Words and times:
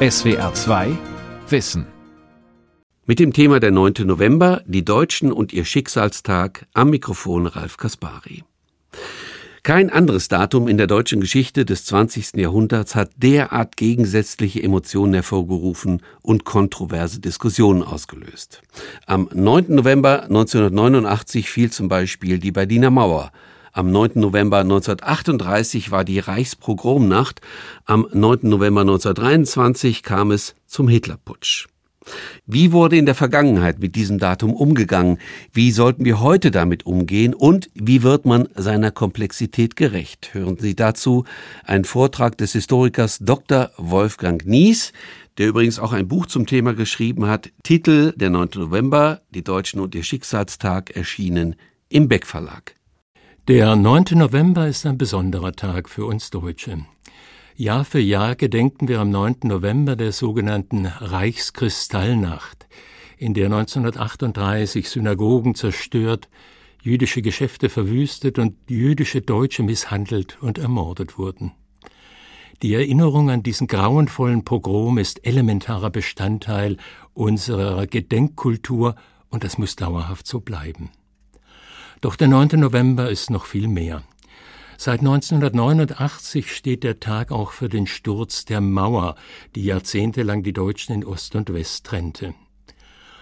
SWR 0.00 0.54
2 0.54 0.96
Wissen. 1.48 1.84
Mit 3.06 3.18
dem 3.18 3.32
Thema 3.32 3.58
der 3.58 3.72
9. 3.72 4.06
November, 4.06 4.62
die 4.64 4.84
Deutschen 4.84 5.32
und 5.32 5.52
ihr 5.52 5.64
Schicksalstag, 5.64 6.66
am 6.72 6.90
Mikrofon 6.90 7.48
Ralf 7.48 7.78
Kaspari. 7.78 8.44
Kein 9.64 9.90
anderes 9.90 10.28
Datum 10.28 10.68
in 10.68 10.78
der 10.78 10.86
deutschen 10.86 11.20
Geschichte 11.20 11.64
des 11.64 11.84
20. 11.86 12.36
Jahrhunderts 12.36 12.94
hat 12.94 13.10
derart 13.16 13.76
gegensätzliche 13.76 14.62
Emotionen 14.62 15.14
hervorgerufen 15.14 16.00
und 16.22 16.44
kontroverse 16.44 17.18
Diskussionen 17.18 17.82
ausgelöst. 17.82 18.62
Am 19.06 19.28
9. 19.34 19.74
November 19.74 20.22
1989 20.22 21.50
fiel 21.50 21.72
zum 21.72 21.88
Beispiel 21.88 22.38
die 22.38 22.52
Berliner 22.52 22.90
Mauer, 22.90 23.32
am 23.78 23.92
9. 23.92 24.14
November 24.16 24.58
1938 24.58 25.92
war 25.92 26.04
die 26.04 26.18
Reichspogromnacht. 26.18 27.40
Am 27.84 28.08
9. 28.12 28.40
November 28.42 28.80
1923 28.80 30.02
kam 30.02 30.32
es 30.32 30.56
zum 30.66 30.88
Hitlerputsch. 30.88 31.68
Wie 32.44 32.72
wurde 32.72 32.96
in 32.96 33.06
der 33.06 33.14
Vergangenheit 33.14 33.78
mit 33.78 33.94
diesem 33.94 34.18
Datum 34.18 34.52
umgegangen? 34.52 35.18
Wie 35.52 35.70
sollten 35.70 36.04
wir 36.04 36.18
heute 36.18 36.50
damit 36.50 36.86
umgehen? 36.86 37.34
Und 37.34 37.70
wie 37.72 38.02
wird 38.02 38.24
man 38.24 38.48
seiner 38.56 38.90
Komplexität 38.90 39.76
gerecht? 39.76 40.30
Hören 40.32 40.58
Sie 40.58 40.74
dazu 40.74 41.24
einen 41.64 41.84
Vortrag 41.84 42.36
des 42.36 42.54
Historikers 42.54 43.18
Dr. 43.20 43.70
Wolfgang 43.76 44.44
Nies, 44.44 44.92
der 45.36 45.46
übrigens 45.46 45.78
auch 45.78 45.92
ein 45.92 46.08
Buch 46.08 46.26
zum 46.26 46.46
Thema 46.46 46.74
geschrieben 46.74 47.28
hat. 47.28 47.50
Titel 47.62 48.12
Der 48.16 48.30
9. 48.30 48.48
November, 48.56 49.20
die 49.30 49.44
Deutschen 49.44 49.78
und 49.78 49.94
ihr 49.94 50.02
Schicksalstag 50.02 50.96
erschienen 50.96 51.54
im 51.88 52.08
Beck 52.08 52.26
Verlag. 52.26 52.77
Der 53.48 53.76
9. 53.76 54.04
November 54.10 54.68
ist 54.68 54.84
ein 54.84 54.98
besonderer 54.98 55.52
Tag 55.52 55.88
für 55.88 56.04
uns 56.04 56.28
Deutsche. 56.28 56.84
Jahr 57.56 57.86
für 57.86 57.98
Jahr 57.98 58.36
gedenken 58.36 58.88
wir 58.88 59.00
am 59.00 59.08
9. 59.08 59.36
November 59.44 59.96
der 59.96 60.12
sogenannten 60.12 60.84
Reichskristallnacht, 60.84 62.68
in 63.16 63.32
der 63.32 63.46
1938 63.46 64.90
Synagogen 64.90 65.54
zerstört, 65.54 66.28
jüdische 66.82 67.22
Geschäfte 67.22 67.70
verwüstet 67.70 68.38
und 68.38 68.54
jüdische 68.68 69.22
Deutsche 69.22 69.62
misshandelt 69.62 70.36
und 70.42 70.58
ermordet 70.58 71.16
wurden. 71.16 71.52
Die 72.60 72.74
Erinnerung 72.74 73.30
an 73.30 73.42
diesen 73.42 73.66
grauenvollen 73.66 74.44
Pogrom 74.44 74.98
ist 74.98 75.24
elementarer 75.24 75.88
Bestandteil 75.88 76.76
unserer 77.14 77.86
Gedenkkultur 77.86 78.94
und 79.30 79.42
das 79.42 79.56
muss 79.56 79.74
dauerhaft 79.74 80.26
so 80.26 80.40
bleiben. 80.40 80.90
Doch 82.00 82.16
der 82.16 82.28
9. 82.28 82.60
November 82.60 83.10
ist 83.10 83.30
noch 83.30 83.46
viel 83.46 83.66
mehr. 83.66 84.02
Seit 84.76 85.00
1989 85.00 86.54
steht 86.54 86.84
der 86.84 87.00
Tag 87.00 87.32
auch 87.32 87.50
für 87.50 87.68
den 87.68 87.88
Sturz 87.88 88.44
der 88.44 88.60
Mauer, 88.60 89.16
die 89.56 89.64
jahrzehntelang 89.64 90.44
die 90.44 90.52
Deutschen 90.52 90.94
in 90.94 91.04
Ost 91.04 91.34
und 91.34 91.52
West 91.52 91.84
trennte. 91.86 92.34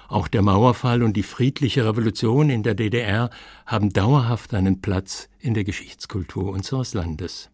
Auch 0.08 0.28
der 0.28 0.42
Mauerfall 0.42 1.02
und 1.02 1.16
die 1.16 1.22
friedliche 1.22 1.86
Revolution 1.86 2.50
in 2.50 2.62
der 2.62 2.74
DDR 2.74 3.30
haben 3.64 3.92
dauerhaft 3.92 4.52
einen 4.52 4.82
Platz 4.82 5.30
in 5.38 5.54
der 5.54 5.64
Geschichtskultur 5.64 6.52
unseres 6.52 6.92
Landes. 6.92 7.50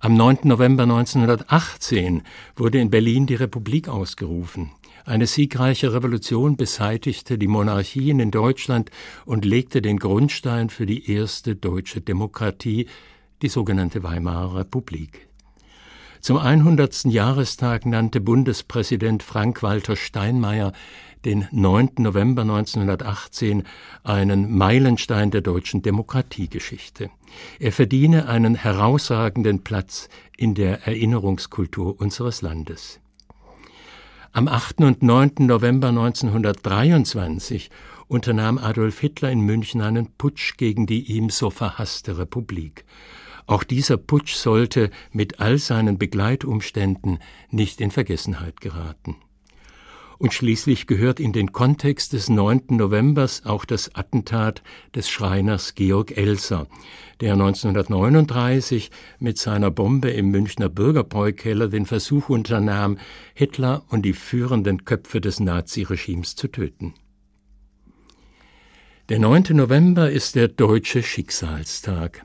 Am 0.00 0.14
9. 0.14 0.38
November 0.44 0.84
1918 0.84 2.22
wurde 2.56 2.78
in 2.80 2.90
Berlin 2.90 3.26
die 3.26 3.36
Republik 3.36 3.88
ausgerufen. 3.88 4.70
Eine 5.06 5.26
siegreiche 5.26 5.92
Revolution 5.92 6.56
beseitigte 6.56 7.36
die 7.36 7.46
Monarchien 7.46 8.20
in 8.20 8.30
Deutschland 8.30 8.90
und 9.26 9.44
legte 9.44 9.82
den 9.82 9.98
Grundstein 9.98 10.70
für 10.70 10.86
die 10.86 11.10
erste 11.10 11.54
deutsche 11.56 12.00
Demokratie, 12.00 12.86
die 13.42 13.48
sogenannte 13.48 14.02
Weimarer 14.02 14.60
Republik. 14.60 15.28
Zum 16.22 16.38
100. 16.38 17.04
Jahrestag 17.04 17.84
nannte 17.84 18.22
Bundespräsident 18.22 19.22
Frank-Walter 19.22 19.94
Steinmeier 19.94 20.72
den 21.26 21.48
9. 21.50 21.90
November 21.98 22.42
1918 22.42 23.64
einen 24.04 24.56
Meilenstein 24.56 25.30
der 25.30 25.42
deutschen 25.42 25.82
Demokratiegeschichte. 25.82 27.10
Er 27.58 27.72
verdiene 27.72 28.26
einen 28.26 28.54
herausragenden 28.54 29.64
Platz 29.64 30.08
in 30.38 30.54
der 30.54 30.86
Erinnerungskultur 30.86 32.00
unseres 32.00 32.40
Landes. 32.40 33.00
Am 34.36 34.48
8. 34.48 34.80
und 34.80 35.00
9. 35.04 35.46
November 35.46 35.90
1923 35.90 37.70
unternahm 38.08 38.58
Adolf 38.58 38.98
Hitler 38.98 39.30
in 39.30 39.38
München 39.42 39.80
einen 39.80 40.10
Putsch 40.18 40.56
gegen 40.56 40.86
die 40.86 41.04
ihm 41.04 41.30
so 41.30 41.50
verhasste 41.50 42.18
Republik. 42.18 42.84
Auch 43.46 43.62
dieser 43.62 43.96
Putsch 43.96 44.34
sollte 44.34 44.90
mit 45.12 45.38
all 45.38 45.58
seinen 45.58 45.98
Begleitumständen 45.98 47.20
nicht 47.50 47.80
in 47.80 47.92
Vergessenheit 47.92 48.60
geraten. 48.60 49.14
Und 50.18 50.32
schließlich 50.32 50.86
gehört 50.86 51.20
in 51.20 51.32
den 51.32 51.52
Kontext 51.52 52.12
des 52.12 52.28
9. 52.28 52.62
Novembers 52.70 53.44
auch 53.44 53.64
das 53.64 53.94
Attentat 53.94 54.62
des 54.94 55.08
Schreiners 55.08 55.74
Georg 55.74 56.16
Elser, 56.16 56.68
der 57.20 57.32
1939 57.32 58.90
mit 59.18 59.38
seiner 59.38 59.70
Bombe 59.70 60.10
im 60.10 60.30
Münchner 60.30 60.68
Bürgerbräukeller 60.68 61.68
den 61.68 61.86
Versuch 61.86 62.28
unternahm, 62.28 62.98
Hitler 63.34 63.82
und 63.88 64.02
die 64.02 64.12
führenden 64.12 64.84
Köpfe 64.84 65.20
des 65.20 65.40
Naziregimes 65.40 66.36
zu 66.36 66.48
töten. 66.48 66.94
Der 69.10 69.18
9. 69.18 69.44
November 69.50 70.10
ist 70.10 70.34
der 70.34 70.48
deutsche 70.48 71.02
Schicksalstag. 71.02 72.22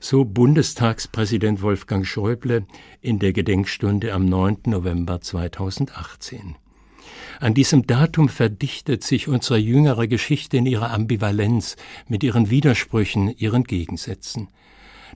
So 0.00 0.24
Bundestagspräsident 0.24 1.60
Wolfgang 1.60 2.06
Schäuble 2.06 2.66
in 3.02 3.18
der 3.18 3.32
Gedenkstunde 3.34 4.14
am 4.14 4.24
9. 4.24 4.62
November 4.66 5.20
2018. 5.20 6.56
An 7.40 7.54
diesem 7.54 7.86
Datum 7.86 8.28
verdichtet 8.28 9.04
sich 9.04 9.28
unsere 9.28 9.58
jüngere 9.58 10.06
Geschichte 10.06 10.56
in 10.56 10.66
ihrer 10.66 10.90
Ambivalenz, 10.90 11.76
mit 12.08 12.22
ihren 12.22 12.50
Widersprüchen, 12.50 13.28
ihren 13.36 13.64
Gegensätzen. 13.64 14.48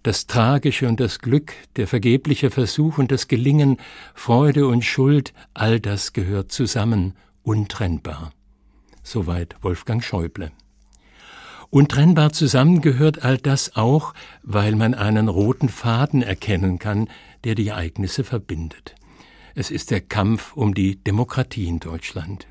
Das 0.03 0.27
Tragische 0.27 0.89
und 0.89 1.01
das 1.01 1.21
Glück, 1.21 1.55
der 1.77 1.87
vergebliche 1.87 2.51
Versuch 2.51 2.99
und 2.99 3.11
das 3.11 3.29
Gelingen, 3.29 3.79
Freude 4.15 4.67
und 4.67 4.85
Schuld, 4.85 5.33
all 5.55 5.81
das 5.81 6.13
gehört 6.13 6.53
zusammen, 6.53 7.15
untrennbar. 7.43 8.33
Soweit 9.03 9.57
Wolfgang 9.63 10.03
Schäuble. 10.03 10.53
Untrennbar 11.71 12.33
zusammen 12.33 12.81
gehört 12.81 13.25
all 13.25 13.39
das 13.39 13.77
auch, 13.77 14.15
weil 14.43 14.77
man 14.77 14.95
einen 14.95 15.29
roten 15.29 15.69
Faden 15.69 16.23
erkennen 16.23 16.79
kann, 16.79 17.09
der 17.45 17.55
die 17.55 17.69
Ereignisse 17.69 18.25
verbindet. 18.25 18.95
Es 19.59 19.71
ist 19.71 19.91
der 19.91 20.03
Kampf 20.03 20.55
um 20.55 20.75
die 20.75 21.03
Demokratie 21.03 21.67
in 21.67 21.81
Deutschland. 21.81 22.47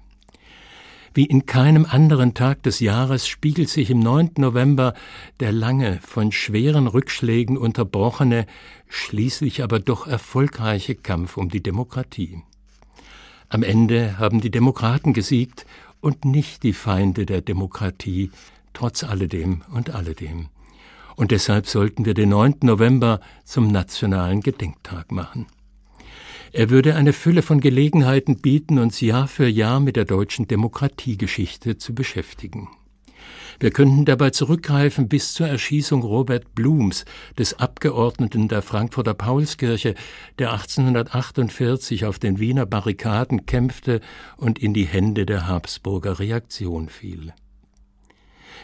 Wie 1.13 1.25
in 1.25 1.45
keinem 1.45 1.85
anderen 1.85 2.33
Tag 2.33 2.63
des 2.63 2.79
Jahres 2.79 3.27
spiegelt 3.27 3.69
sich 3.69 3.91
im 3.91 3.99
9. 3.99 4.31
November 4.37 4.95
der 5.39 5.51
lange, 5.51 5.99
von 6.01 6.31
schweren 6.31 6.87
Rückschlägen 6.87 7.57
unterbrochene, 7.57 8.47
schließlich 8.87 9.61
aber 9.61 9.79
doch 9.79 10.07
erfolgreiche 10.07 10.95
Kampf 10.95 11.37
um 11.37 11.49
die 11.49 11.61
Demokratie. 11.61 12.41
Am 13.49 13.61
Ende 13.61 14.17
haben 14.17 14.41
die 14.41 14.49
Demokraten 14.49 15.13
gesiegt 15.13 15.67
und 16.01 16.25
nicht 16.25 16.63
die 16.63 16.73
Feinde 16.73 17.27
der 17.27 17.41
Demokratie, 17.41 18.31
trotz 18.73 19.03
alledem 19.03 19.61
und 19.71 19.91
alledem. 19.91 20.49
Und 21.15 21.29
deshalb 21.29 21.67
sollten 21.67 22.03
wir 22.05 22.15
den 22.15 22.29
9. 22.29 22.55
November 22.63 23.19
zum 23.43 23.67
nationalen 23.67 24.41
Gedenktag 24.41 25.11
machen. 25.11 25.45
Er 26.51 26.69
würde 26.69 26.95
eine 26.95 27.13
Fülle 27.13 27.41
von 27.41 27.59
Gelegenheiten 27.59 28.37
bieten, 28.41 28.79
uns 28.79 29.01
Jahr 29.01 29.27
für 29.27 29.47
Jahr 29.47 29.79
mit 29.79 29.95
der 29.95 30.05
deutschen 30.05 30.47
Demokratiegeschichte 30.47 31.77
zu 31.77 31.93
beschäftigen. 31.93 32.69
Wir 33.59 33.71
könnten 33.71 34.05
dabei 34.05 34.31
zurückgreifen 34.31 35.07
bis 35.07 35.33
zur 35.33 35.47
Erschießung 35.47 36.01
Robert 36.01 36.55
Blums, 36.55 37.05
des 37.37 37.59
Abgeordneten 37.59 38.47
der 38.47 38.61
Frankfurter 38.61 39.13
Paulskirche, 39.13 39.95
der 40.39 40.51
1848 40.51 42.05
auf 42.05 42.19
den 42.19 42.39
Wiener 42.39 42.65
Barrikaden 42.65 43.45
kämpfte 43.45 44.01
und 44.37 44.59
in 44.59 44.73
die 44.73 44.85
Hände 44.85 45.25
der 45.25 45.47
Habsburger 45.47 46.19
Reaktion 46.19 46.89
fiel. 46.89 47.33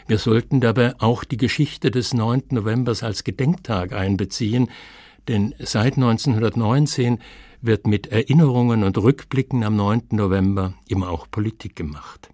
Wir 0.06 0.18
sollten 0.18 0.60
dabei 0.60 0.94
auch 0.98 1.24
die 1.24 1.36
Geschichte 1.36 1.90
des 1.90 2.12
9. 2.12 2.44
Novembers 2.50 3.02
als 3.02 3.24
Gedenktag 3.24 3.92
einbeziehen, 3.92 4.68
denn 5.28 5.54
seit 5.58 5.94
1919 5.94 7.18
wird 7.62 7.86
mit 7.86 8.08
Erinnerungen 8.08 8.82
und 8.82 8.98
Rückblicken 8.98 9.64
am 9.64 9.76
9. 9.76 10.08
November 10.10 10.74
immer 10.88 11.08
auch 11.08 11.30
Politik 11.30 11.76
gemacht. 11.76 12.28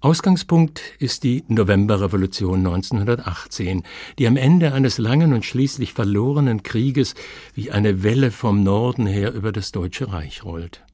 Ausgangspunkt 0.00 0.82
ist 0.98 1.24
die 1.24 1.44
Novemberrevolution 1.48 2.58
1918, 2.58 3.82
die 4.18 4.26
am 4.26 4.36
Ende 4.36 4.72
eines 4.72 4.98
langen 4.98 5.32
und 5.32 5.44
schließlich 5.44 5.92
verlorenen 5.92 6.62
Krieges 6.62 7.14
wie 7.54 7.70
eine 7.70 8.02
Welle 8.02 8.30
vom 8.30 8.62
Norden 8.62 9.06
her 9.06 9.32
über 9.32 9.52
das 9.52 9.72
Deutsche 9.72 10.12
Reich 10.12 10.44
rollt. 10.44 10.84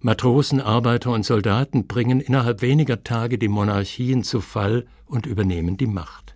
Matrosen, 0.00 0.60
Arbeiter 0.60 1.12
und 1.12 1.24
Soldaten 1.24 1.86
bringen 1.86 2.20
innerhalb 2.20 2.60
weniger 2.60 3.04
Tage 3.04 3.38
die 3.38 3.48
Monarchien 3.48 4.22
zu 4.22 4.40
Fall 4.40 4.86
und 5.06 5.26
übernehmen 5.26 5.76
die 5.76 5.86
Macht. 5.86 6.34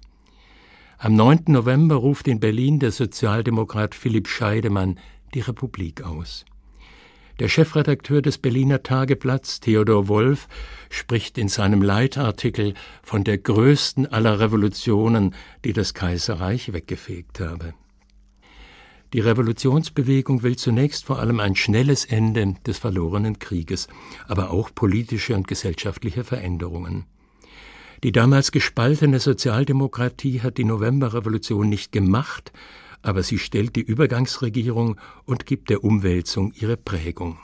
Am 0.98 1.14
9. 1.14 1.44
November 1.48 1.96
ruft 1.96 2.28
in 2.28 2.40
Berlin 2.40 2.80
der 2.80 2.92
Sozialdemokrat 2.92 3.94
Philipp 3.94 4.26
Scheidemann 4.26 4.98
die 5.34 5.40
Republik 5.40 6.02
aus. 6.02 6.44
Der 7.38 7.48
Chefredakteur 7.48 8.20
des 8.20 8.38
Berliner 8.38 8.82
Tageblatts, 8.82 9.60
Theodor 9.60 10.08
Wolf, 10.08 10.48
spricht 10.90 11.38
in 11.38 11.48
seinem 11.48 11.82
Leitartikel 11.82 12.74
von 13.02 13.22
der 13.22 13.38
größten 13.38 14.06
aller 14.06 14.40
Revolutionen, 14.40 15.34
die 15.64 15.72
das 15.72 15.94
Kaiserreich 15.94 16.72
weggefegt 16.72 17.38
habe. 17.38 17.74
Die 19.12 19.20
Revolutionsbewegung 19.20 20.42
will 20.42 20.56
zunächst 20.56 21.04
vor 21.04 21.20
allem 21.20 21.38
ein 21.40 21.54
schnelles 21.54 22.04
Ende 22.04 22.56
des 22.66 22.78
verlorenen 22.78 23.38
Krieges, 23.38 23.86
aber 24.26 24.50
auch 24.50 24.74
politische 24.74 25.34
und 25.34 25.46
gesellschaftliche 25.46 26.24
Veränderungen. 26.24 27.06
Die 28.04 28.12
damals 28.12 28.52
gespaltene 28.52 29.18
Sozialdemokratie 29.18 30.42
hat 30.42 30.58
die 30.58 30.64
Novemberrevolution 30.64 31.68
nicht 31.68 31.90
gemacht, 31.90 32.52
aber 33.02 33.22
sie 33.22 33.38
stellt 33.38 33.76
die 33.76 33.82
Übergangsregierung 33.82 35.00
und 35.24 35.46
gibt 35.46 35.70
der 35.70 35.84
Umwälzung 35.84 36.52
ihre 36.54 36.76
Prägung. 36.76 37.38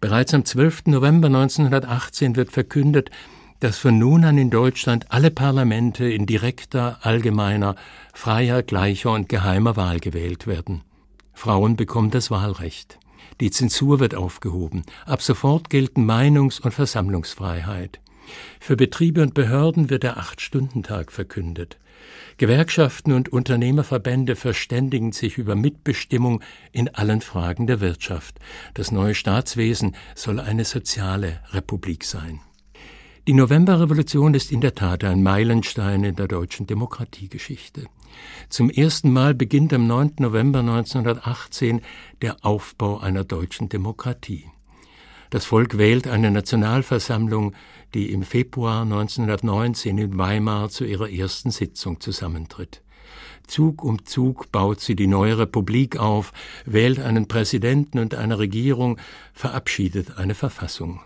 Bereits 0.00 0.34
am 0.34 0.44
12. 0.44 0.86
November 0.86 1.28
1918 1.28 2.36
wird 2.36 2.52
verkündet, 2.52 3.10
dass 3.60 3.78
von 3.78 3.98
nun 3.98 4.24
an 4.24 4.36
in 4.36 4.50
Deutschland 4.50 5.06
alle 5.10 5.30
Parlamente 5.30 6.04
in 6.04 6.26
direkter, 6.26 6.98
allgemeiner, 7.00 7.76
freier, 8.12 8.62
gleicher 8.62 9.12
und 9.12 9.28
geheimer 9.28 9.76
Wahl 9.76 10.00
gewählt 10.00 10.46
werden. 10.46 10.82
Frauen 11.32 11.76
bekommen 11.76 12.10
das 12.10 12.30
Wahlrecht. 12.30 12.98
Die 13.40 13.50
Zensur 13.50 14.00
wird 14.00 14.14
aufgehoben. 14.14 14.84
Ab 15.06 15.22
sofort 15.22 15.70
gelten 15.70 16.04
Meinungs- 16.04 16.60
und 16.60 16.72
Versammlungsfreiheit. 16.72 18.00
Für 18.60 18.76
Betriebe 18.76 19.22
und 19.22 19.34
Behörden 19.34 19.90
wird 19.90 20.02
der 20.02 20.18
Acht-Stunden-Tag 20.18 21.10
verkündet. 21.10 21.78
Gewerkschaften 22.36 23.12
und 23.12 23.28
Unternehmerverbände 23.28 24.36
verständigen 24.36 25.12
sich 25.12 25.38
über 25.38 25.54
Mitbestimmung 25.54 26.42
in 26.72 26.88
allen 26.94 27.20
Fragen 27.20 27.66
der 27.66 27.80
Wirtschaft. 27.80 28.38
Das 28.74 28.90
neue 28.90 29.14
Staatswesen 29.14 29.94
soll 30.14 30.40
eine 30.40 30.64
soziale 30.64 31.40
Republik 31.52 32.04
sein. 32.04 32.40
Die 33.26 33.32
Novemberrevolution 33.32 34.34
ist 34.34 34.52
in 34.52 34.60
der 34.60 34.74
Tat 34.74 35.02
ein 35.02 35.22
Meilenstein 35.22 36.04
in 36.04 36.14
der 36.14 36.28
deutschen 36.28 36.66
Demokratiegeschichte. 36.66 37.86
Zum 38.50 38.68
ersten 38.68 39.12
Mal 39.12 39.34
beginnt 39.34 39.72
am 39.72 39.86
9. 39.86 40.16
November 40.18 40.58
1918 40.58 41.80
der 42.20 42.36
Aufbau 42.44 42.98
einer 42.98 43.24
deutschen 43.24 43.70
Demokratie. 43.70 44.44
Das 45.30 45.46
Volk 45.46 45.78
wählt 45.78 46.06
eine 46.06 46.30
Nationalversammlung, 46.30 47.54
die 47.94 48.12
im 48.12 48.22
Februar 48.22 48.82
1919 48.82 49.96
in 49.96 50.18
Weimar 50.18 50.68
zu 50.68 50.84
ihrer 50.84 51.10
ersten 51.10 51.50
Sitzung 51.50 52.00
zusammentritt. 52.00 52.82
Zug 53.46 53.84
um 53.84 54.04
Zug 54.04 54.50
baut 54.52 54.80
sie 54.80 54.96
die 54.96 55.06
neue 55.06 55.38
Republik 55.38 55.98
auf, 55.98 56.32
wählt 56.64 56.98
einen 56.98 57.28
Präsidenten 57.28 57.98
und 57.98 58.14
eine 58.14 58.38
Regierung, 58.38 58.98
verabschiedet 59.32 60.18
eine 60.18 60.34
Verfassung. 60.34 61.00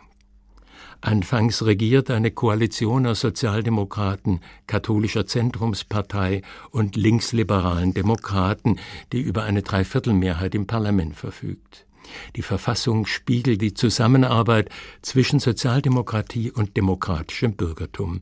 Anfangs 1.01 1.65
regiert 1.65 2.11
eine 2.11 2.33
Koalition 2.33 3.07
aus 3.07 3.21
Sozialdemokraten, 3.21 4.41
katholischer 4.67 5.27
Zentrumspartei 5.27 6.43
und 6.71 6.97
linksliberalen 6.97 7.95
Demokraten, 7.95 8.81
die 9.13 9.21
über 9.21 9.45
eine 9.45 9.63
Dreiviertelmehrheit 9.63 10.57
im 10.57 10.67
Parlament 10.67 11.15
verfügt. 11.15 11.88
Die 12.37 12.43
Verfassung 12.43 13.07
spiegelt 13.07 13.63
die 13.63 13.75
Zusammenarbeit 13.75 14.69
zwischen 15.03 15.41
Sozialdemokratie 15.41 16.51
und 16.51 16.77
demokratischem 16.77 17.55
Bürgertum. 17.55 18.21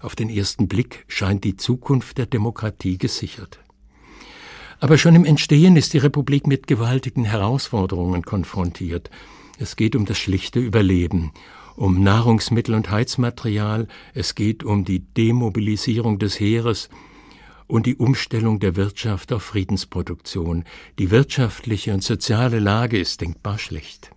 Auf 0.00 0.16
den 0.16 0.28
ersten 0.28 0.68
Blick 0.68 1.04
scheint 1.08 1.44
die 1.44 1.56
Zukunft 1.56 2.18
der 2.18 2.26
Demokratie 2.26 2.98
gesichert. 2.98 3.58
Aber 4.80 4.98
schon 4.98 5.14
im 5.14 5.24
Entstehen 5.24 5.76
ist 5.76 5.94
die 5.94 5.98
Republik 5.98 6.46
mit 6.46 6.66
gewaltigen 6.66 7.24
Herausforderungen 7.24 8.22
konfrontiert. 8.22 9.10
Es 9.58 9.76
geht 9.76 9.96
um 9.96 10.04
das 10.04 10.18
schlichte 10.18 10.58
Überleben, 10.58 11.32
um 11.76 12.02
Nahrungsmittel 12.02 12.74
und 12.74 12.90
Heizmaterial, 12.90 13.88
es 14.12 14.34
geht 14.34 14.62
um 14.62 14.84
die 14.84 15.00
Demobilisierung 15.00 16.18
des 16.18 16.38
Heeres 16.38 16.88
und 17.66 17.86
die 17.86 17.96
Umstellung 17.96 18.60
der 18.60 18.76
Wirtschaft 18.76 19.32
auf 19.32 19.42
Friedensproduktion. 19.42 20.64
Die 20.98 21.10
wirtschaftliche 21.10 21.94
und 21.94 22.02
soziale 22.02 22.58
Lage 22.58 22.98
ist 22.98 23.20
denkbar 23.20 23.58
schlecht. 23.58 24.10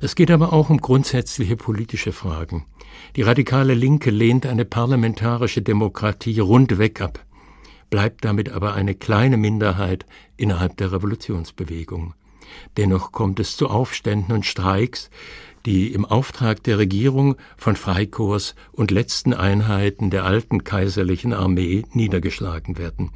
Es 0.00 0.14
geht 0.14 0.30
aber 0.30 0.52
auch 0.52 0.70
um 0.70 0.78
grundsätzliche 0.78 1.56
politische 1.56 2.12
Fragen. 2.12 2.66
Die 3.16 3.22
radikale 3.22 3.74
Linke 3.74 4.10
lehnt 4.10 4.46
eine 4.46 4.64
parlamentarische 4.64 5.62
Demokratie 5.62 6.38
rundweg 6.38 7.00
ab, 7.00 7.24
bleibt 7.90 8.24
damit 8.24 8.50
aber 8.50 8.74
eine 8.74 8.94
kleine 8.94 9.36
Minderheit 9.36 10.06
innerhalb 10.36 10.76
der 10.76 10.92
Revolutionsbewegung. 10.92 12.14
Dennoch 12.76 13.12
kommt 13.12 13.40
es 13.40 13.56
zu 13.56 13.68
Aufständen 13.68 14.34
und 14.34 14.46
Streiks, 14.46 15.10
die 15.66 15.92
im 15.92 16.04
Auftrag 16.04 16.62
der 16.62 16.78
Regierung 16.78 17.36
von 17.56 17.76
Freikorps 17.76 18.54
und 18.72 18.90
letzten 18.90 19.34
Einheiten 19.34 20.10
der 20.10 20.24
alten 20.24 20.64
kaiserlichen 20.64 21.32
Armee 21.32 21.84
niedergeschlagen 21.92 22.78
werden. 22.78 23.10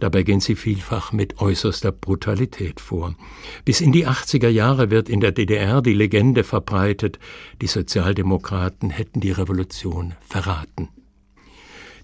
Dabei 0.00 0.22
gehen 0.22 0.40
sie 0.40 0.54
vielfach 0.54 1.12
mit 1.12 1.40
äußerster 1.40 1.90
Brutalität 1.90 2.80
vor. 2.80 3.16
Bis 3.64 3.80
in 3.80 3.90
die 3.90 4.06
80er 4.06 4.48
Jahre 4.48 4.90
wird 4.90 5.08
in 5.08 5.20
der 5.20 5.32
DDR 5.32 5.82
die 5.82 5.94
Legende 5.94 6.44
verbreitet, 6.44 7.18
die 7.60 7.66
Sozialdemokraten 7.66 8.90
hätten 8.90 9.20
die 9.20 9.32
Revolution 9.32 10.14
verraten. 10.20 10.88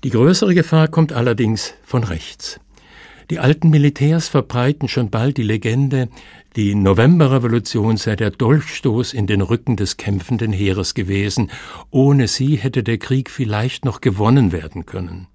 Die 0.03 0.11
größere 0.11 0.55
Gefahr 0.55 0.89
kommt 0.89 1.13
allerdings 1.13 1.75
von 1.85 2.03
rechts. 2.05 2.61
Die 3.31 3.39
alten 3.39 3.71
Militärs 3.71 4.29
verbreiten 4.29 4.89
schon 4.89 5.09
bald 5.09 5.39
die 5.39 5.45
Legende, 5.45 6.09
die 6.57 6.77
Novemberrevolution 6.77 7.97
sei 7.97 8.15
der 8.15 8.31
Dolchstoß 8.31 9.13
in 9.13 9.27
den 9.27 9.41
Rücken 9.41 9.77
des 9.77 9.97
kämpfenden 9.97 10.53
Heeres 10.53 10.95
gewesen, 10.95 11.51
ohne 11.91 12.29
sie 12.29 12.57
hätte 12.57 12.85
der 12.85 12.99
Krieg 12.99 13.29
vielleicht 13.29 13.85
noch 13.85 14.01
gewonnen 14.01 14.53
werden 14.53 14.87
können. 14.87 15.27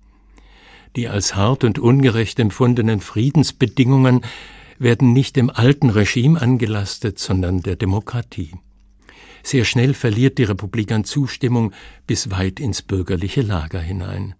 Die 0.96 1.10
als 1.10 1.36
hart 1.36 1.66
und 1.66 1.78
ungerecht 1.78 2.40
empfundenen 2.40 3.02
Friedensbedingungen 3.02 4.22
werden 4.80 5.12
nicht 5.12 5.36
dem 5.36 5.50
alten 5.50 5.90
Regime 5.90 6.42
angelastet, 6.42 7.20
sondern 7.20 7.62
der 7.62 7.76
Demokratie. 7.76 8.54
Sehr 9.44 9.66
schnell 9.66 9.94
verliert 9.94 10.38
die 10.38 10.44
Republik 10.46 10.92
an 10.92 11.04
Zustimmung 11.04 11.74
bis 12.08 12.32
weit 12.32 12.62
ins 12.62 12.82
bürgerliche 12.82 13.42
Lager 13.42 13.82
hinein. 13.82 14.36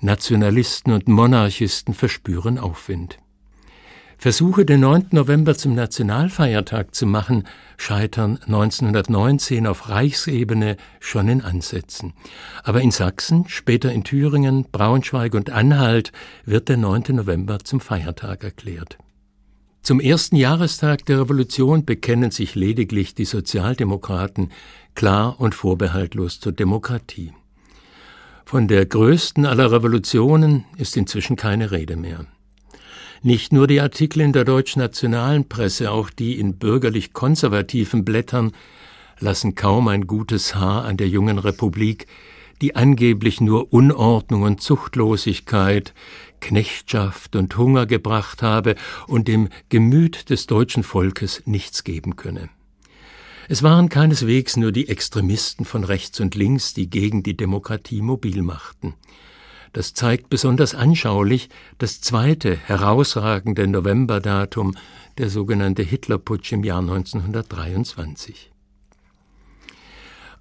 Nationalisten 0.00 0.92
und 0.92 1.08
Monarchisten 1.08 1.94
verspüren 1.94 2.58
Aufwind. 2.58 3.18
Versuche, 4.20 4.66
den 4.66 4.80
9. 4.80 5.06
November 5.12 5.56
zum 5.56 5.74
Nationalfeiertag 5.74 6.94
zu 6.94 7.06
machen, 7.06 7.44
scheitern 7.78 8.38
1919 8.42 9.66
auf 9.66 9.88
Reichsebene 9.88 10.76
schon 11.00 11.26
in 11.28 11.40
Ansätzen. 11.40 12.12
Aber 12.62 12.82
in 12.82 12.90
Sachsen, 12.90 13.46
später 13.48 13.90
in 13.90 14.04
Thüringen, 14.04 14.66
Braunschweig 14.70 15.32
und 15.32 15.48
Anhalt 15.48 16.12
wird 16.44 16.68
der 16.68 16.76
9. 16.76 17.04
November 17.12 17.60
zum 17.60 17.80
Feiertag 17.80 18.44
erklärt. 18.44 18.98
Zum 19.80 20.00
ersten 20.00 20.36
Jahrestag 20.36 21.06
der 21.06 21.20
Revolution 21.20 21.86
bekennen 21.86 22.30
sich 22.30 22.54
lediglich 22.54 23.14
die 23.14 23.24
Sozialdemokraten 23.24 24.50
klar 24.94 25.40
und 25.40 25.54
vorbehaltlos 25.54 26.40
zur 26.40 26.52
Demokratie. 26.52 27.32
Von 28.44 28.68
der 28.68 28.84
größten 28.84 29.46
aller 29.46 29.72
Revolutionen 29.72 30.66
ist 30.76 30.98
inzwischen 30.98 31.36
keine 31.36 31.70
Rede 31.70 31.96
mehr. 31.96 32.26
Nicht 33.22 33.52
nur 33.52 33.66
die 33.66 33.82
Artikel 33.82 34.22
in 34.22 34.32
der 34.32 34.44
deutschnationalen 34.44 35.46
Presse, 35.46 35.90
auch 35.90 36.08
die 36.08 36.38
in 36.38 36.56
bürgerlich 36.56 37.12
konservativen 37.12 38.02
Blättern 38.02 38.52
lassen 39.18 39.54
kaum 39.54 39.88
ein 39.88 40.06
gutes 40.06 40.54
Haar 40.54 40.86
an 40.86 40.96
der 40.96 41.08
jungen 41.08 41.38
Republik, 41.38 42.06
die 42.62 42.76
angeblich 42.76 43.42
nur 43.42 43.74
Unordnung 43.74 44.42
und 44.42 44.62
Zuchtlosigkeit, 44.62 45.92
Knechtschaft 46.40 47.36
und 47.36 47.58
Hunger 47.58 47.84
gebracht 47.84 48.42
habe 48.42 48.74
und 49.06 49.28
dem 49.28 49.50
Gemüt 49.68 50.30
des 50.30 50.46
deutschen 50.46 50.82
Volkes 50.82 51.42
nichts 51.44 51.84
geben 51.84 52.16
könne. 52.16 52.48
Es 53.50 53.62
waren 53.62 53.90
keineswegs 53.90 54.56
nur 54.56 54.72
die 54.72 54.88
Extremisten 54.88 55.66
von 55.66 55.84
rechts 55.84 56.20
und 56.20 56.34
links, 56.36 56.72
die 56.72 56.88
gegen 56.88 57.22
die 57.22 57.36
Demokratie 57.36 58.00
mobil 58.00 58.40
machten. 58.40 58.94
Das 59.72 59.94
zeigt 59.94 60.30
besonders 60.30 60.74
anschaulich 60.74 61.48
das 61.78 62.00
zweite 62.00 62.56
herausragende 62.56 63.66
Novemberdatum, 63.68 64.76
der 65.18 65.30
sogenannte 65.30 65.82
Hitlerputsch 65.82 66.52
im 66.52 66.64
Jahr 66.64 66.80
1923. 66.80 68.50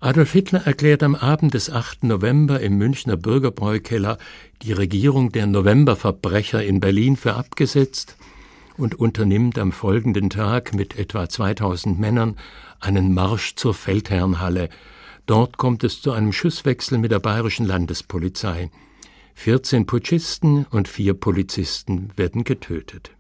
Adolf 0.02 0.32
Hitler 0.32 0.66
erklärt 0.66 1.04
am 1.04 1.14
Abend 1.14 1.54
des 1.54 1.70
8. 1.70 2.06
November 2.06 2.62
im 2.62 2.78
Münchner 2.78 3.18
Bürgerbräukeller 3.18 4.18
die 4.62 4.72
Regierung 4.72 5.32
der 5.34 5.46
Novemberverbrecher 5.46 6.64
in 6.64 6.80
Berlin 6.80 7.18
für 7.18 7.36
abgesetzt 7.36 8.16
und 8.78 8.96
unternimmt 8.96 9.60
am 9.60 9.74
folgenden 9.74 10.30
Tag 10.30 10.74
mit 10.74 10.98
etwa 10.98 11.28
2000 11.28 12.00
Männern 12.00 12.38
einen 12.80 13.14
Marsch 13.14 13.56
zur 13.56 13.74
Feldherrnhalle. 13.74 14.70
Dort 15.26 15.58
kommt 15.58 15.84
es 15.84 16.02
zu 16.02 16.14
einem 16.14 16.32
Schusswechsel 16.32 16.98
mit 16.98 17.12
der 17.12 17.20
bayerischen 17.20 17.66
Landespolizei. 17.66 18.72
14 19.40 19.86
Putschisten 19.86 20.66
und 20.66 20.90
vier 20.90 21.14
Polizisten 21.14 22.12
werden 22.18 22.44
getötet. 22.44 23.12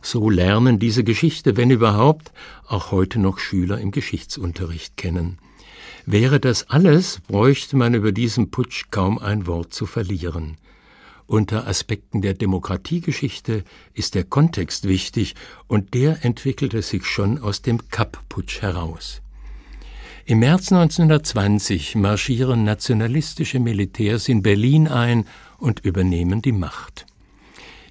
So 0.00 0.28
lernen 0.28 0.80
diese 0.80 1.04
Geschichte, 1.04 1.56
wenn 1.56 1.70
überhaupt, 1.70 2.32
auch 2.66 2.90
heute 2.90 3.20
noch 3.20 3.38
Schüler 3.38 3.78
im 3.78 3.92
Geschichtsunterricht 3.92 4.96
kennen. 4.96 5.38
Wäre 6.06 6.40
das 6.40 6.70
alles, 6.70 7.20
bräuchte 7.20 7.76
man 7.76 7.94
über 7.94 8.10
diesen 8.10 8.50
Putsch 8.50 8.86
kaum 8.90 9.20
ein 9.20 9.46
Wort 9.46 9.72
zu 9.72 9.86
verlieren. 9.86 10.56
Unter 11.26 11.68
Aspekten 11.68 12.20
der 12.20 12.34
Demokratiegeschichte 12.34 13.62
ist 13.94 14.16
der 14.16 14.24
Kontext 14.24 14.88
wichtig 14.88 15.36
und 15.68 15.94
der 15.94 16.24
entwickelte 16.24 16.82
sich 16.82 17.06
schon 17.06 17.38
aus 17.38 17.62
dem 17.62 17.88
Kapp-Putsch 17.90 18.60
heraus. 18.60 19.21
Im 20.24 20.38
März 20.38 20.70
1920 20.70 21.96
marschieren 21.96 22.62
nationalistische 22.62 23.58
Militärs 23.58 24.28
in 24.28 24.42
Berlin 24.42 24.86
ein 24.86 25.26
und 25.58 25.80
übernehmen 25.80 26.42
die 26.42 26.52
Macht. 26.52 27.06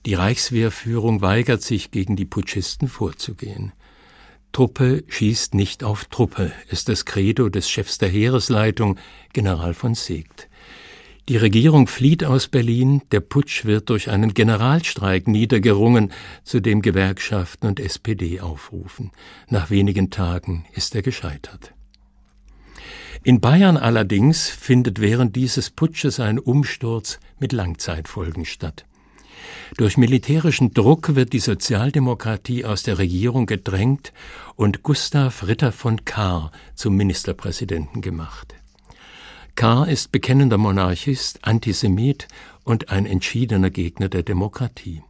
Die 0.06 0.14
Reichswehrführung 0.14 1.22
weigert 1.22 1.62
sich, 1.62 1.92
gegen 1.92 2.16
die 2.16 2.26
Putschisten 2.26 2.88
vorzugehen. 2.88 3.74
Truppe 4.54 5.04
schießt 5.10 5.56
nicht 5.56 5.84
auf 5.84 6.06
Truppe, 6.06 6.54
ist 6.70 6.88
das 6.88 7.04
Credo 7.04 7.50
des 7.50 7.70
Chefs 7.70 7.98
der 7.98 8.10
Heeresleitung, 8.10 8.98
General 9.34 9.74
von 9.74 9.94
Seegt. 9.94 10.48
Die 11.28 11.38
Regierung 11.38 11.88
flieht 11.88 12.24
aus 12.24 12.48
Berlin, 12.48 13.02
der 13.12 13.20
Putsch 13.20 13.66
wird 13.66 13.90
durch 13.90 14.10
einen 14.10 14.34
Generalstreik 14.34 15.28
niedergerungen, 15.28 16.14
zu 16.44 16.62
dem 16.62 16.82
Gewerkschaften 16.82 17.68
und 17.68 17.80
SPD 17.82 18.40
aufrufen. 18.40 19.12
Nach 19.50 19.70
wenigen 19.70 20.10
Tagen 20.10 20.66
ist 20.74 20.96
er 20.96 21.02
gescheitert. 21.02 21.74
In 23.24 23.40
Bayern 23.40 23.78
allerdings 23.78 24.50
findet 24.50 25.00
während 25.00 25.36
dieses 25.36 25.70
Putsches 25.70 26.20
ein 26.20 26.40
Umsturz 26.40 27.20
mit 27.40 27.52
Langzeitfolgen 27.52 28.46
statt. 28.46 28.86
Durch 29.78 29.96
militärischen 29.96 30.74
Druck 30.74 31.14
wird 31.14 31.32
die 31.32 31.40
Sozialdemokratie 31.40 32.66
aus 32.66 32.82
der 32.82 32.98
Regierung 32.98 33.46
gedrängt 33.46 34.12
und 34.56 34.82
Gustav 34.82 35.46
Ritter 35.46 35.72
von 35.72 36.04
Kahr 36.04 36.52
zum 36.74 36.96
Ministerpräsidenten 36.96 38.02
gemacht. 38.02 38.56
Kahr 39.54 39.88
ist 39.88 40.12
bekennender 40.12 40.58
Monarchist, 40.58 41.46
Antisemit 41.46 42.28
und 42.64 42.90
ein 42.90 43.06
entschiedener 43.06 43.70
Gegner 43.70 44.10
der 44.10 44.24
Demokratie. 44.24 45.04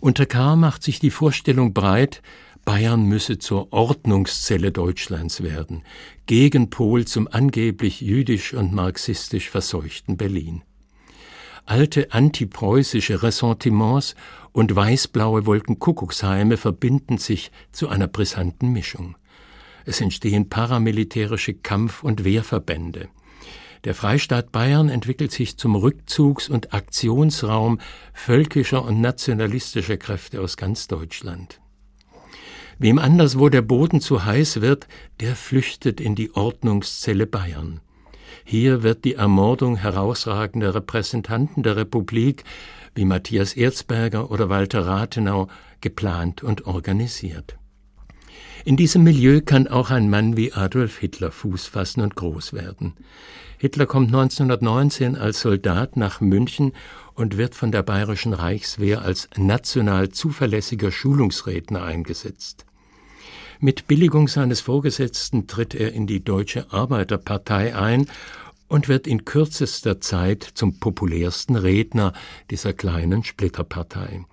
Unter 0.00 0.26
Kahr 0.26 0.56
macht 0.56 0.82
sich 0.82 0.98
die 0.98 1.12
Vorstellung 1.12 1.74
breit, 1.74 2.22
Bayern 2.64 3.04
müsse 3.04 3.38
zur 3.38 3.72
Ordnungszelle 3.72 4.70
Deutschlands 4.70 5.42
werden, 5.42 5.82
Gegenpol 6.26 7.06
zum 7.06 7.28
angeblich 7.30 8.00
jüdisch 8.00 8.54
und 8.54 8.72
marxistisch 8.72 9.50
verseuchten 9.50 10.16
Berlin. 10.16 10.62
Alte 11.64 12.12
antipreußische 12.12 13.22
Ressentiments 13.22 14.14
und 14.52 14.74
weißblaue 14.74 15.46
Wolkenkuckucksheime 15.46 16.56
verbinden 16.56 17.18
sich 17.18 17.50
zu 17.72 17.88
einer 17.88 18.08
brisanten 18.08 18.72
Mischung. 18.72 19.16
Es 19.84 20.00
entstehen 20.00 20.48
paramilitärische 20.48 21.54
Kampf- 21.54 22.02
und 22.02 22.24
Wehrverbände. 22.24 23.08
Der 23.84 23.94
Freistaat 23.94 24.52
Bayern 24.52 24.88
entwickelt 24.88 25.32
sich 25.32 25.56
zum 25.56 25.74
Rückzugs- 25.74 26.48
und 26.48 26.72
Aktionsraum 26.72 27.80
völkischer 28.12 28.84
und 28.84 29.00
nationalistischer 29.00 29.96
Kräfte 29.96 30.40
aus 30.40 30.56
ganz 30.56 30.86
Deutschland. 30.86 31.61
Wem 32.82 32.98
anderswo 32.98 33.48
der 33.48 33.62
Boden 33.62 34.00
zu 34.00 34.24
heiß 34.24 34.60
wird, 34.60 34.88
der 35.20 35.36
flüchtet 35.36 36.00
in 36.00 36.16
die 36.16 36.34
Ordnungszelle 36.34 37.28
Bayern. 37.28 37.78
Hier 38.44 38.82
wird 38.82 39.04
die 39.04 39.14
Ermordung 39.14 39.76
herausragender 39.76 40.74
Repräsentanten 40.74 41.62
der 41.62 41.76
Republik 41.76 42.42
wie 42.96 43.04
Matthias 43.04 43.52
Erzberger 43.52 44.32
oder 44.32 44.48
Walter 44.48 44.84
Rathenau 44.84 45.46
geplant 45.80 46.42
und 46.42 46.66
organisiert. 46.66 47.56
In 48.64 48.76
diesem 48.76 49.04
Milieu 49.04 49.42
kann 49.42 49.68
auch 49.68 49.90
ein 49.90 50.10
Mann 50.10 50.36
wie 50.36 50.52
Adolf 50.52 50.98
Hitler 50.98 51.30
Fuß 51.30 51.66
fassen 51.66 52.00
und 52.00 52.16
groß 52.16 52.52
werden. 52.52 52.94
Hitler 53.58 53.86
kommt 53.86 54.08
1919 54.08 55.14
als 55.14 55.40
Soldat 55.40 55.96
nach 55.96 56.20
München 56.20 56.72
und 57.14 57.36
wird 57.36 57.54
von 57.54 57.70
der 57.70 57.84
bayerischen 57.84 58.32
Reichswehr 58.32 59.02
als 59.02 59.28
national 59.36 60.08
zuverlässiger 60.08 60.90
Schulungsredner 60.90 61.84
eingesetzt. 61.84 62.66
Mit 63.64 63.86
Billigung 63.86 64.26
seines 64.26 64.60
Vorgesetzten 64.60 65.46
tritt 65.46 65.72
er 65.72 65.92
in 65.92 66.08
die 66.08 66.24
Deutsche 66.24 66.72
Arbeiterpartei 66.72 67.76
ein 67.76 68.08
und 68.66 68.88
wird 68.88 69.06
in 69.06 69.24
kürzester 69.24 70.00
Zeit 70.00 70.42
zum 70.42 70.80
populärsten 70.80 71.54
Redner 71.54 72.12
dieser 72.50 72.72
kleinen 72.72 73.22
Splitterpartei. 73.22 74.24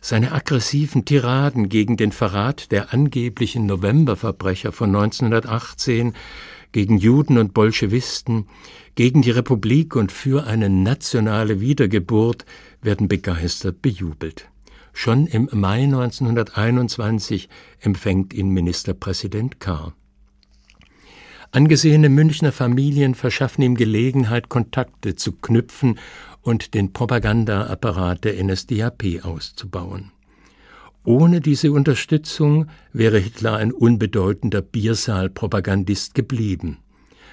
Seine 0.00 0.32
aggressiven 0.32 1.04
Tiraden 1.04 1.68
gegen 1.68 1.98
den 1.98 2.12
Verrat 2.12 2.72
der 2.72 2.94
angeblichen 2.94 3.66
Novemberverbrecher 3.66 4.72
von 4.72 4.88
1918, 4.96 6.14
gegen 6.72 6.96
Juden 6.96 7.36
und 7.36 7.52
Bolschewisten, 7.52 8.46
gegen 8.94 9.20
die 9.20 9.32
Republik 9.32 9.96
und 9.96 10.10
für 10.10 10.46
eine 10.46 10.70
nationale 10.70 11.60
Wiedergeburt 11.60 12.46
werden 12.80 13.06
begeistert 13.06 13.82
bejubelt. 13.82 14.48
Schon 14.92 15.26
im 15.26 15.48
Mai 15.52 15.84
1921 15.84 17.48
empfängt 17.80 18.34
ihn 18.34 18.50
Ministerpräsident 18.50 19.58
Kahr. 19.60 19.94
Angesehene 21.50 22.08
Münchner 22.08 22.52
Familien 22.52 23.14
verschaffen 23.14 23.62
ihm 23.62 23.74
Gelegenheit, 23.74 24.48
Kontakte 24.48 25.16
zu 25.16 25.32
knüpfen 25.32 25.98
und 26.40 26.74
den 26.74 26.92
Propagandaapparat 26.92 28.24
der 28.24 28.42
NSDAP 28.42 29.24
auszubauen. 29.24 30.12
Ohne 31.04 31.40
diese 31.40 31.72
Unterstützung 31.72 32.68
wäre 32.92 33.18
Hitler 33.18 33.56
ein 33.56 33.72
unbedeutender 33.72 34.62
Biersaalpropagandist 34.62 36.14
geblieben. 36.14 36.78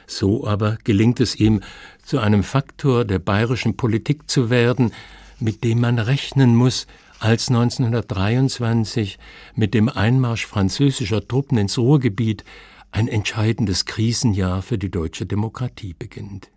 So 0.08 0.48
aber 0.48 0.80
gelingt 0.84 1.20
es 1.20 1.36
ihm, 1.36 1.62
zu 2.04 2.18
einem 2.18 2.44
Faktor 2.44 3.06
der 3.06 3.20
bayerischen 3.20 3.78
Politik 3.78 4.30
zu 4.30 4.50
werden, 4.50 4.92
mit 5.40 5.64
dem 5.64 5.82
man 5.82 6.00
rechnen 6.00 6.56
muss, 6.56 6.88
als 7.20 7.50
1923 7.50 9.20
mit 9.56 9.74
dem 9.74 9.90
Einmarsch 9.90 10.46
französischer 10.46 11.28
Truppen 11.28 11.58
ins 11.58 11.78
Ruhrgebiet 11.78 12.44
ein 12.92 13.08
entscheidendes 13.08 13.86
Krisenjahr 13.86 14.62
für 14.62 14.78
die 14.78 14.90
deutsche 14.90 15.26
Demokratie 15.26 15.94
beginnt. 15.98 16.50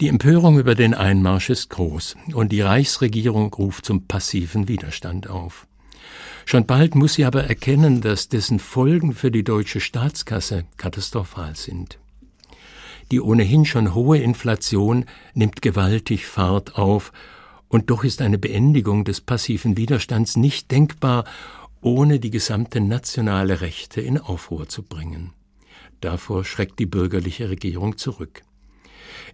Die 0.00 0.08
Empörung 0.08 0.58
über 0.58 0.74
den 0.74 0.92
Einmarsch 0.92 1.48
ist 1.48 1.70
groß 1.70 2.16
und 2.34 2.52
die 2.52 2.60
Reichsregierung 2.60 3.52
ruft 3.54 3.86
zum 3.86 4.06
passiven 4.06 4.68
Widerstand 4.68 5.28
auf. 5.28 5.66
Schon 6.44 6.66
bald 6.66 6.94
muss 6.94 7.14
sie 7.14 7.24
aber 7.24 7.44
erkennen, 7.44 8.02
dass 8.02 8.28
dessen 8.28 8.58
Folgen 8.58 9.14
für 9.14 9.30
die 9.30 9.42
deutsche 9.42 9.80
Staatskasse 9.80 10.64
katastrophal 10.76 11.56
sind. 11.56 11.98
Die 13.10 13.20
ohnehin 13.20 13.64
schon 13.64 13.94
hohe 13.94 14.18
Inflation 14.18 15.06
nimmt 15.34 15.62
gewaltig 15.62 16.26
Fahrt 16.26 16.76
auf, 16.76 17.12
und 17.68 17.90
doch 17.90 18.04
ist 18.04 18.22
eine 18.22 18.38
Beendigung 18.38 19.04
des 19.04 19.20
passiven 19.20 19.76
Widerstands 19.76 20.36
nicht 20.36 20.70
denkbar, 20.70 21.24
ohne 21.80 22.18
die 22.20 22.30
gesamte 22.30 22.80
nationale 22.80 23.60
Rechte 23.60 24.00
in 24.00 24.18
Aufruhr 24.18 24.68
zu 24.68 24.82
bringen. 24.82 25.32
Davor 26.00 26.44
schreckt 26.44 26.78
die 26.78 26.86
bürgerliche 26.86 27.48
Regierung 27.48 27.96
zurück. 27.96 28.42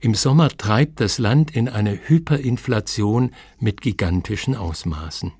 Im 0.00 0.14
Sommer 0.14 0.48
treibt 0.48 1.00
das 1.00 1.18
Land 1.18 1.54
in 1.54 1.68
eine 1.68 1.98
Hyperinflation 2.08 3.30
mit 3.58 3.80
gigantischen 3.80 4.54
Ausmaßen. 4.54 5.32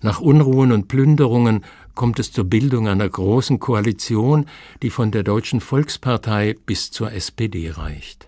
Nach 0.00 0.20
Unruhen 0.20 0.72
und 0.72 0.88
Plünderungen 0.88 1.64
kommt 1.94 2.20
es 2.20 2.32
zur 2.32 2.44
Bildung 2.44 2.86
einer 2.86 3.08
großen 3.08 3.58
Koalition, 3.58 4.46
die 4.82 4.90
von 4.90 5.10
der 5.10 5.24
Deutschen 5.24 5.60
Volkspartei 5.60 6.54
bis 6.66 6.90
zur 6.92 7.12
SPD 7.12 7.70
reicht. 7.70 8.27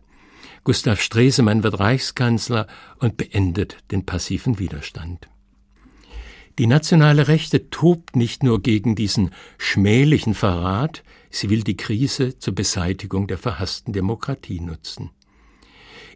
Gustav 0.65 1.01
Stresemann 1.01 1.63
wird 1.63 1.81
Reichskanzler 1.81 2.67
und 2.99 3.17
beendet 3.17 3.79
den 3.91 4.05
passiven 4.05 4.59
Widerstand. 4.59 5.29
Die 6.59 6.67
nationale 6.67 7.29
Rechte 7.29 7.71
tobt 7.71 8.17
nicht 8.17 8.43
nur 8.43 8.61
gegen 8.61 8.95
diesen 8.95 9.31
schmählichen 9.57 10.35
Verrat, 10.35 11.03
sie 11.31 11.49
will 11.49 11.63
die 11.63 11.77
Krise 11.77 12.39
zur 12.39 12.55
Beseitigung 12.55 13.27
der 13.27 13.39
verhassten 13.39 13.95
Demokratie 13.95 14.61
nutzen. 14.61 15.11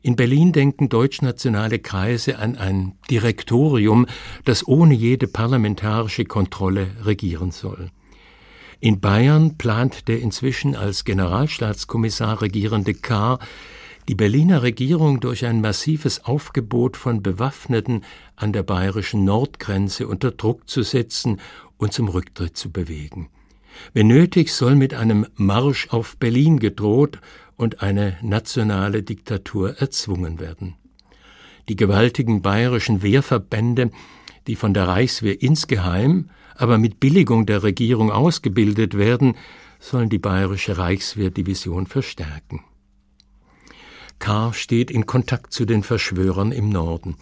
In 0.02 0.16
Berlin 0.16 0.52
denken 0.52 0.90
deutschnationale 0.90 1.78
Kreise 1.78 2.38
an 2.38 2.56
ein 2.56 2.98
Direktorium, 3.08 4.06
das 4.44 4.68
ohne 4.68 4.92
jede 4.92 5.26
parlamentarische 5.26 6.26
Kontrolle 6.26 6.88
regieren 7.04 7.52
soll. 7.52 7.90
In 8.80 9.00
Bayern 9.00 9.56
plant 9.56 10.08
der 10.08 10.20
inzwischen 10.20 10.76
als 10.76 11.06
Generalstaatskommissar 11.06 12.42
regierende 12.42 12.92
K. 12.92 13.38
die 14.08 14.14
Berliner 14.14 14.62
Regierung 14.62 15.20
durch 15.20 15.46
ein 15.46 15.61
massives 15.61 16.25
Aufgebot 16.25 16.96
von 16.96 17.23
Bewaffneten 17.23 18.04
an 18.37 18.52
der 18.52 18.62
bayerischen 18.62 19.25
Nordgrenze 19.25 20.06
unter 20.06 20.30
Druck 20.30 20.68
zu 20.68 20.82
setzen 20.82 21.40
und 21.78 21.92
zum 21.92 22.08
Rücktritt 22.08 22.56
zu 22.56 22.70
bewegen. 22.70 23.28
Wenn 23.92 24.08
nötig, 24.08 24.52
soll 24.52 24.76
mit 24.76 24.94
einem 24.94 25.26
Marsch 25.34 25.88
auf 25.90 26.16
Berlin 26.16 26.58
gedroht 26.58 27.18
und 27.56 27.82
eine 27.82 28.16
nationale 28.23 29.02
Diktatur 29.02 29.78
erzwungen 29.78 30.38
werden. 30.38 30.75
Die 31.68 31.76
gewaltigen 31.76 32.42
bayerischen 32.42 33.02
Wehrverbände, 33.02 33.90
die 34.46 34.56
von 34.56 34.75
der 34.75 34.87
Reichswehr 34.87 35.40
insgeheim, 35.40 36.28
aber 36.56 36.78
mit 36.78 37.00
Billigung 37.00 37.46
der 37.46 37.62
Regierung 37.62 38.12
ausgebildet 38.12 38.96
werden, 38.96 39.34
sollen 39.80 40.08
die 40.08 40.18
bayerische 40.18 40.78
Reichswehrdivision 40.78 41.87
verstärken. 41.87 42.61
Kahr 44.24 44.54
steht 44.54 44.90
in 44.90 45.04
Kontakt 45.04 45.52
zu 45.52 45.66
den 45.66 45.82
Verschwörern 45.82 46.50
im 46.50 46.70
Norden. 46.70 47.16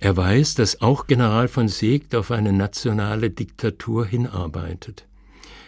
Er 0.00 0.16
weiß, 0.16 0.56
dass 0.56 0.80
auch 0.80 1.06
General 1.06 1.46
von 1.46 1.68
Seeckt 1.68 2.12
auf 2.16 2.32
eine 2.32 2.52
nationale 2.52 3.30
Diktatur 3.30 4.04
hinarbeitet. 4.04 5.06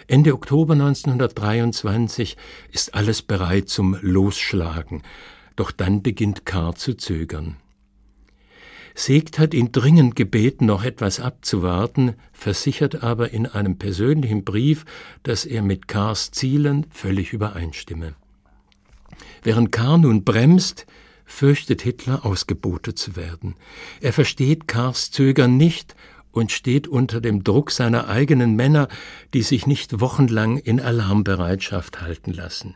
Ende 0.09 0.35
Oktober 0.35 0.73
1923 0.73 2.37
ist 2.73 2.95
alles 2.95 3.23
bereit 3.23 3.69
zum 3.69 3.97
Losschlagen, 4.01 5.03
doch 5.55 5.71
dann 5.71 6.03
beginnt 6.03 6.47
Kahr 6.47 6.75
zu 6.75 6.95
zögern. 6.95 7.59
Seegt 8.97 9.39
hat 9.39 9.55
ihn 9.55 9.71
dringend 9.71 10.17
gebeten, 10.17 10.67
noch 10.67 10.83
etwas 10.83 11.21
abzuwarten, 11.21 12.15
versichert 12.33 13.05
aber 13.05 13.31
in 13.31 13.47
einem 13.47 13.79
persönlichen 13.79 14.43
Brief, 14.43 14.85
dass 15.23 15.45
er 15.45 15.63
mit 15.63 15.87
Kars 15.87 16.33
Zielen 16.33 16.87
völlig 16.91 17.33
übereinstimme. 17.33 18.17
Während 19.43 19.73
Kahr 19.73 19.99
nun 19.99 20.25
bremst, 20.25 20.87
fürchtet 21.25 21.83
Hitler 21.83 22.25
ausgebotet 22.25 22.99
zu 22.99 23.17
werden. 23.17 23.55
Er 24.01 24.13
versteht 24.13 24.69
Kars 24.69 25.11
Zögern 25.11 25.57
nicht 25.57 25.95
und 26.31 26.51
steht 26.51 26.89
unter 26.89 27.21
dem 27.21 27.45
Druck 27.45 27.71
seiner 27.71 28.09
eigenen 28.09 28.57
Männer, 28.57 28.89
die 29.35 29.43
sich 29.43 29.67
nicht 29.67 30.01
wochenlang 30.01 30.57
in 30.57 30.81
Alarmbereitschaft 30.81 32.01
halten 32.01 32.33
lassen. 32.33 32.75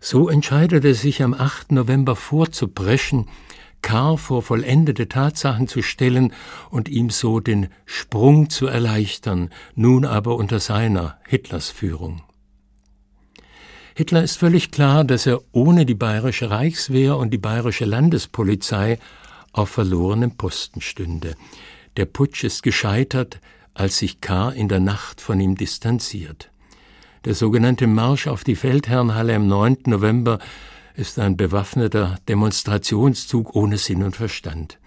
So 0.00 0.28
entscheidet 0.28 0.84
er 0.84 0.94
sich 0.94 1.22
am 1.22 1.34
8. 1.34 1.72
November 1.72 2.16
vorzupreschen, 2.16 3.28
Karl 3.82 4.18
vor 4.18 4.42
vollendete 4.42 5.08
Tatsachen 5.08 5.68
zu 5.68 5.82
stellen 5.82 6.32
und 6.70 6.88
ihm 6.88 7.10
so 7.10 7.40
den 7.40 7.68
Sprung 7.86 8.50
zu 8.50 8.66
erleichtern, 8.66 9.50
nun 9.74 10.04
aber 10.04 10.36
unter 10.36 10.60
seiner 10.60 11.18
Hitlers 11.26 11.70
Führung. 11.70 12.22
Hitler 14.00 14.22
ist 14.22 14.38
völlig 14.38 14.70
klar, 14.70 15.04
dass 15.04 15.26
er 15.26 15.42
ohne 15.52 15.84
die 15.84 15.94
bayerische 15.94 16.48
Reichswehr 16.48 17.18
und 17.18 17.34
die 17.34 17.38
bayerische 17.38 17.84
Landespolizei 17.84 18.98
auf 19.52 19.68
verlorenem 19.68 20.38
Posten 20.38 20.80
stünde. 20.80 21.34
Der 21.98 22.06
Putsch 22.06 22.42
ist 22.42 22.62
gescheitert, 22.62 23.40
als 23.74 23.98
sich 23.98 24.22
K. 24.22 24.52
in 24.52 24.70
der 24.70 24.80
Nacht 24.80 25.20
von 25.20 25.38
ihm 25.38 25.54
distanziert. 25.54 26.50
Der 27.26 27.34
sogenannte 27.34 27.86
Marsch 27.86 28.26
auf 28.26 28.42
die 28.42 28.56
Feldherrnhalle 28.56 29.34
am 29.34 29.46
9. 29.48 29.76
November 29.84 30.38
ist 30.94 31.18
ein 31.18 31.36
bewaffneter 31.36 32.16
Demonstrationszug 32.26 33.54
ohne 33.54 33.76
Sinn 33.76 34.02
und 34.02 34.16
Verstand. 34.16 34.78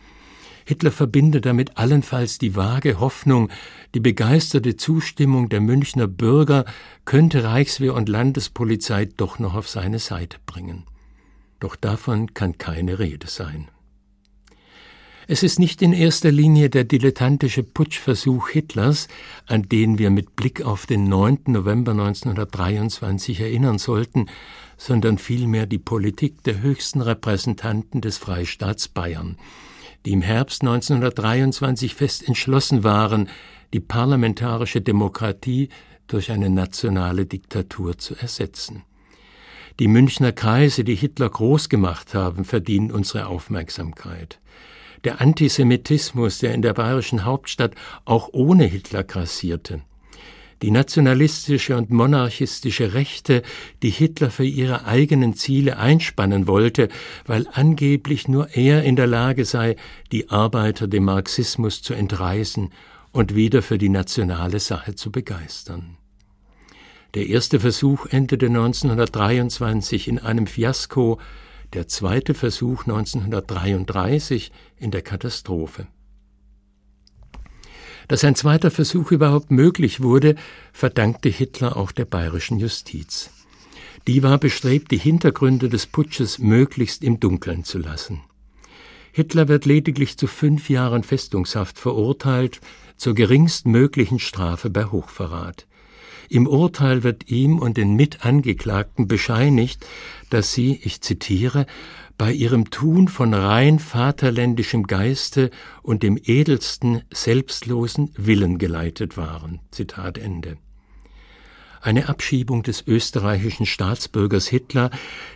Hitler 0.66 0.92
verbindet 0.92 1.46
damit 1.46 1.78
allenfalls 1.78 2.38
die 2.38 2.56
vage 2.56 3.00
Hoffnung, 3.00 3.50
die 3.94 4.00
begeisterte 4.00 4.78
Zustimmung 4.78 5.50
der 5.50 5.62
Münchner 5.62 6.08
Bürger 6.08 6.66
könnte 7.06 7.44
Reichswehr 7.44 7.94
und 7.94 8.10
Landespolizei 8.10 9.06
doch 9.06 9.40
noch 9.40 9.56
auf 9.56 9.68
seine 9.68 10.00
Seite 10.00 10.38
bringen. 10.46 10.84
Doch 11.60 11.76
davon 11.76 12.34
kann 12.34 12.58
keine 12.58 13.00
Rede 13.00 13.28
sein. 13.28 13.70
Es 15.26 15.42
ist 15.42 15.58
nicht 15.58 15.82
in 15.82 15.94
erster 15.94 16.32
Linie 16.32 16.70
der 16.70 16.84
dilettantische 16.84 17.64
Putschversuch 17.64 18.50
Hitlers, 18.50 19.08
an 19.46 19.64
den 19.64 19.98
wir 19.98 20.10
mit 20.10 20.36
Blick 20.36 20.62
auf 20.64 20.86
den 20.86 21.06
9. 21.08 21.44
November 21.48 21.92
1923 21.92 23.40
erinnern 23.40 23.78
sollten, 23.78 24.26
sondern 24.76 25.18
vielmehr 25.18 25.66
die 25.66 25.78
Politik 25.78 26.44
der 26.44 26.62
höchsten 26.62 27.00
Repräsentanten 27.00 28.02
des 28.02 28.18
Freistaats 28.18 28.90
Bayern, 28.90 29.38
die 30.06 30.12
im 30.12 30.22
Herbst 30.22 30.62
1923 30.62 31.96
fest 31.96 32.28
entschlossen 32.28 32.84
waren, 32.84 33.30
die 33.74 33.80
parlamentarische 33.80 34.82
Demokratie 34.82 35.70
durch 36.08 36.32
eine 36.32 36.50
nationale 36.50 37.26
Diktatur 37.26 37.98
zu 37.98 38.16
ersetzen. 38.16 38.84
Die 39.80 39.88
Münchner 39.88 40.32
Kreise, 40.32 40.84
die 40.84 40.96
Hitler 40.96 41.30
groß 41.30 41.70
gemacht 41.70 42.14
haben, 42.14 42.46
verdienen 42.46 42.92
unsere 42.92 43.28
Aufmerksamkeit. 43.28 44.40
Der 45.04 45.20
Antisemitismus, 45.20 46.40
der 46.40 46.54
in 46.54 46.62
der 46.62 46.74
bayerischen 46.74 47.26
Hauptstadt 47.26 47.74
auch 48.06 48.30
ohne 48.32 48.66
Hitler 48.66 49.04
grassierte, 49.04 49.82
die 50.62 50.72
nationalistische 50.72 51.76
und 51.76 51.90
monarchistische 51.90 52.94
Rechte, 52.94 53.42
die 53.82 53.90
Hitler 53.90 54.30
für 54.30 54.46
ihre 54.46 54.86
eigenen 54.86 55.34
Ziele 55.34 55.78
einspannen 55.78 56.48
wollte, 56.48 56.90
weil 57.26 57.48
angeblich 57.52 58.28
nur 58.28 58.50
er 58.56 58.84
in 58.84 58.96
der 58.96 59.08
Lage 59.08 59.46
sei, 59.46 59.76
die 60.12 60.30
Arbeiter 60.30 60.88
dem 60.88 61.06
Marxismus 61.06 61.82
zu 61.82 61.94
entreißen 61.94 62.70
und 63.12 63.36
wieder 63.36 63.62
für 63.62 63.78
die 63.78 63.90
nationale 63.90 64.60
Sache 64.60 64.96
zu 64.96 65.12
begeistern. 65.12 65.98
Der 67.14 67.28
erste 67.28 67.60
Versuch 67.60 68.08
endete 68.08 68.48
1923 68.48 70.08
in 70.08 70.20
einem 70.20 70.48
Fiasko, 70.48 71.20
der 71.74 71.88
zweite 71.88 72.34
Versuch 72.34 72.82
1933 72.88 74.52
in 74.78 74.92
der 74.92 75.04
Katastrophe. 75.04 75.88
Dass 78.08 78.24
ein 78.24 78.36
zweiter 78.36 78.72
Versuch 78.72 79.12
überhaupt 79.12 79.52
möglich 79.52 80.02
wurde, 80.02 80.36
verdankte 80.72 81.30
Hitler 81.30 81.78
auch 81.78 81.92
der 81.92 82.06
bayerischen 82.06 82.60
Justiz. 82.60 83.30
Die 84.08 84.22
war 84.24 84.38
bestrebt, 84.38 84.92
die 84.92 84.98
Hintergründe 84.98 85.70
des 85.70 85.88
Putsches 85.88 86.40
möglichst 86.40 87.04
im 87.04 87.20
Dunkeln 87.20 87.64
zu 87.64 87.80
lassen. 87.80 88.22
Hitler 89.14 89.48
wird 89.48 89.66
lediglich 89.66 90.18
zu 90.18 90.28
fünf 90.28 90.70
Jahren 90.70 91.04
Festungshaft 91.04 91.78
verurteilt, 91.78 92.60
zur 92.98 93.14
geringstmöglichen 93.14 94.20
Strafe 94.20 94.70
bei 94.70 94.86
Hochverrat. 94.86 95.68
Im 96.30 96.48
Urteil 96.48 97.04
wird 97.04 97.30
ihm 97.30 97.60
und 97.60 97.78
den 97.78 97.96
Mitangeklagten 97.96 99.08
bescheinigt, 99.08 99.86
dass 100.30 100.54
sie, 100.54 100.80
ich 100.84 101.02
zitiere, 101.02 101.68
bei 102.18 102.32
ihrem 102.32 102.70
Tun 102.70 103.08
von 103.08 103.34
rein 103.34 103.80
vaterländischem 103.80 104.84
Geiste 104.84 105.50
und 105.82 106.04
dem 106.04 106.18
edelsten, 106.24 107.02
selbstlosen 107.12 108.12
Willen 108.16 108.58
geleitet 108.58 109.18
waren. 109.18 109.60
Zitat 109.72 110.18
Ende. 110.18 110.58
Eine 111.82 112.08
Abschiebung 112.08 112.64
des 112.64 112.88
österreichischen 112.88 113.66
Staatsbürgers 113.66 114.48
Hitler, 114.48 114.90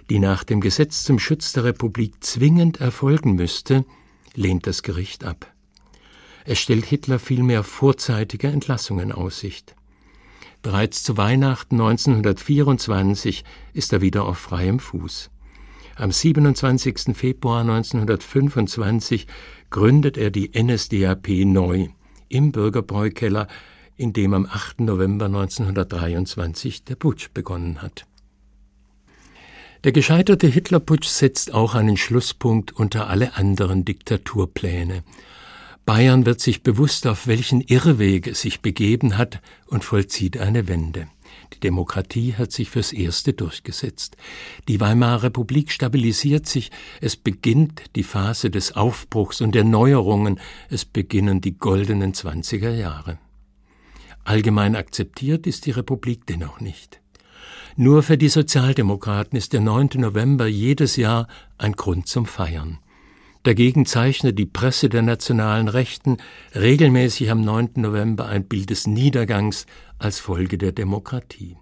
die 0.09 0.19
nach 0.19 0.45
dem 0.45 0.61
Gesetz 0.61 1.03
zum 1.03 1.19
Schutz 1.19 1.51
der 1.51 1.65
Republik 1.65 2.23
zwingend 2.23 2.79
erfolgen 2.79 3.35
müsste, 3.35 3.83
lehnt 4.33 4.65
das 4.65 4.81
Gericht 4.81 5.25
ab. 5.25 5.51
Es 6.45 6.59
stellt 6.59 6.85
Hitler 6.85 7.19
vielmehr 7.19 7.63
vorzeitige 7.63 8.47
Entlassung 8.47 9.01
in 9.01 9.11
Aussicht. 9.11 9.75
Bereits 10.61 11.03
zu 11.03 11.17
Weihnachten 11.17 11.75
1924 11.75 13.43
ist 13.73 13.91
er 13.91 13.99
wieder 13.99 14.25
auf 14.25 14.37
freiem 14.37 14.79
Fuß. 14.79 15.29
Am 15.99 16.11
27. 16.11 17.15
Februar 17.17 17.61
1925 17.61 19.25
gründet 19.71 20.15
er 20.15 20.29
die 20.29 20.51
NSDAP 20.55 21.27
neu 21.45 21.87
im 22.29 22.51
Bürgerbräukeller, 22.51 23.47
in 23.95 24.13
dem 24.13 24.35
am 24.35 24.45
8. 24.45 24.81
November 24.81 25.25
1923 25.25 26.83
der 26.83 26.95
Putsch 26.95 27.29
begonnen 27.33 27.81
hat. 27.81 28.05
Der 29.83 29.91
gescheiterte 29.91 30.45
Hitlerputsch 30.45 31.07
setzt 31.07 31.51
auch 31.51 31.73
einen 31.73 31.97
Schlusspunkt 31.97 32.73
unter 32.73 33.07
alle 33.07 33.35
anderen 33.35 33.83
Diktaturpläne. 33.83 35.03
Bayern 35.87 36.27
wird 36.27 36.41
sich 36.41 36.61
bewusst, 36.61 37.07
auf 37.07 37.25
welchen 37.25 37.61
Irrweg 37.61 38.27
es 38.27 38.41
sich 38.41 38.61
begeben 38.61 39.17
hat 39.17 39.41
und 39.65 39.83
vollzieht 39.83 40.37
eine 40.37 40.67
Wende. 40.67 41.07
Die 41.53 41.59
Demokratie 41.59 42.35
hat 42.35 42.51
sich 42.51 42.69
fürs 42.69 42.93
Erste 42.93 43.33
durchgesetzt. 43.33 44.17
Die 44.67 44.79
Weimarer 44.79 45.23
Republik 45.23 45.71
stabilisiert 45.71 46.47
sich. 46.47 46.71
Es 47.01 47.15
beginnt 47.15 47.83
die 47.95 48.03
Phase 48.03 48.49
des 48.49 48.75
Aufbruchs 48.75 49.41
und 49.41 49.55
der 49.55 49.63
Neuerungen. 49.63 50.39
Es 50.69 50.85
beginnen 50.85 51.41
die 51.41 51.57
goldenen 51.57 52.13
Zwanziger 52.13 52.73
Jahre. 52.73 53.17
Allgemein 54.23 54.75
akzeptiert 54.75 55.47
ist 55.47 55.65
die 55.65 55.71
Republik 55.71 56.25
dennoch 56.27 56.59
nicht. 56.59 56.99
Nur 57.77 58.03
für 58.03 58.17
die 58.17 58.29
Sozialdemokraten 58.29 59.37
ist 59.37 59.53
der 59.53 59.61
9. 59.61 59.89
November 59.95 60.47
jedes 60.47 60.95
Jahr 60.95 61.27
ein 61.57 61.73
Grund 61.73 62.07
zum 62.07 62.25
Feiern. 62.25 62.79
Dagegen 63.47 63.85
zeichnet 63.85 64.37
die 64.37 64.45
Presse 64.45 64.89
der 64.89 65.03
nationalen 65.03 65.69
Rechten 65.69 66.17
regelmäßig 66.53 67.31
am 67.31 67.39
9. 67.39 67.75
November 67.75 68.25
ein 68.25 68.43
Bild 68.43 68.71
des 68.71 68.87
Niedergangs 68.87 69.67
als 69.99 70.19
Folge 70.19 70.57
der 70.57 70.73
Demokratie. 70.73 71.55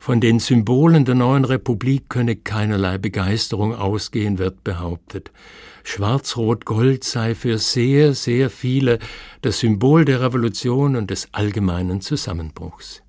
Von 0.00 0.22
den 0.22 0.38
Symbolen 0.38 1.04
der 1.04 1.14
neuen 1.14 1.44
Republik 1.44 2.08
könne 2.08 2.36
keinerlei 2.36 2.96
Begeisterung 2.96 3.74
ausgehen, 3.74 4.38
wird 4.38 4.64
behauptet. 4.64 5.30
Schwarz-Rot-Gold 5.82 7.04
sei 7.04 7.34
für 7.34 7.58
sehr, 7.58 8.14
sehr 8.14 8.48
viele 8.48 8.98
das 9.42 9.58
Symbol 9.58 10.06
der 10.06 10.22
Revolution 10.22 10.96
und 10.96 11.10
des 11.10 11.28
allgemeinen 11.32 12.00
Zusammenbruchs. 12.00 13.03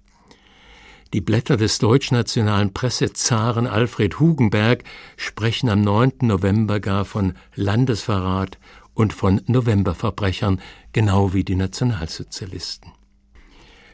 Die 1.14 1.22
Blätter 1.22 1.56
des 1.56 1.80
deutschnationalen 1.80 2.74
Pressezaren 2.74 3.68
Alfred 3.68 4.20
Hugenberg 4.20 4.84
sprechen 5.18 5.70
am 5.70 5.82
9. 5.82 6.14
November 6.22 6.80
gar 6.80 7.06
von 7.06 7.34
Landesverrat 7.56 8.58
und 8.94 9.14
von 9.14 9.42
Novemberverbrechern, 9.46 10.60
genau 10.94 11.34
wie 11.34 11.44
die 11.44 11.56
Nationalsozialisten. 11.56 12.92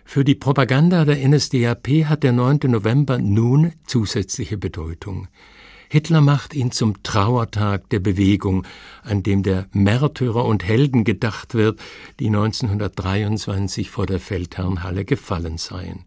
Für 0.06 0.24
die 0.24 0.36
Propaganda 0.36 1.06
der 1.06 1.28
NSDAP 1.28 2.06
hat 2.06 2.24
der 2.24 2.32
9. 2.32 2.60
November 2.66 3.18
nun 3.18 3.74
zusätzliche 3.86 4.58
Bedeutung. 4.58 5.28
Hitler 5.90 6.22
macht 6.22 6.54
ihn 6.54 6.72
zum 6.72 7.04
Trauertag 7.04 7.90
der 7.90 8.00
Bewegung, 8.00 8.66
an 9.04 9.24
dem 9.24 9.44
der 9.44 9.68
Märtyrer 9.74 10.46
und 10.46 10.64
Helden 10.64 11.04
gedacht 11.04 11.54
wird, 11.54 11.82
die 12.20 12.28
1923 12.28 13.90
vor 13.90 14.06
der 14.06 14.22
Feldherrnhalle 14.22 15.04
gefallen 15.04 15.58
seien. 15.58 16.06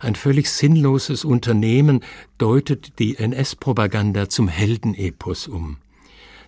Ein 0.00 0.14
völlig 0.14 0.50
sinnloses 0.50 1.24
Unternehmen 1.24 2.00
deutet 2.38 2.98
die 2.98 3.16
NS-Propaganda 3.16 4.28
zum 4.28 4.48
Heldenepos 4.48 5.48
um. 5.48 5.78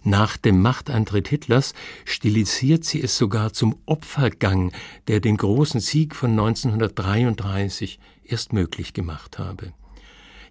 Nach 0.02 0.36
dem 0.36 0.62
Machtantritt 0.62 1.26
Hitlers 1.26 1.74
stilisiert 2.04 2.84
sie 2.84 3.02
es 3.02 3.18
sogar 3.18 3.52
zum 3.52 3.76
Opfergang, 3.86 4.70
der 5.08 5.18
den 5.18 5.36
großen 5.36 5.80
Sieg 5.80 6.14
von 6.14 6.30
1933 6.30 7.98
erst 8.24 8.52
möglich 8.52 8.92
gemacht 8.92 9.40
habe. 9.40 9.72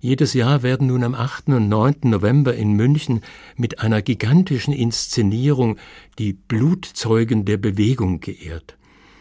Jedes 0.01 0.33
Jahr 0.33 0.61
werden 0.61 0.87
nun 0.87 1.03
am 1.03 1.15
8. 1.15 1.47
und 1.49 1.69
9. 1.69 1.95
November 2.03 2.53
in 2.53 2.73
München 2.73 3.21
mit 3.55 3.79
einer 3.79 4.01
gigantischen 4.01 4.73
Inszenierung 4.73 5.77
die 6.19 6.33
Blutzeugen 6.33 7.45
der 7.45 7.57
Bewegung 7.57 8.19
geehrt. 8.19 8.75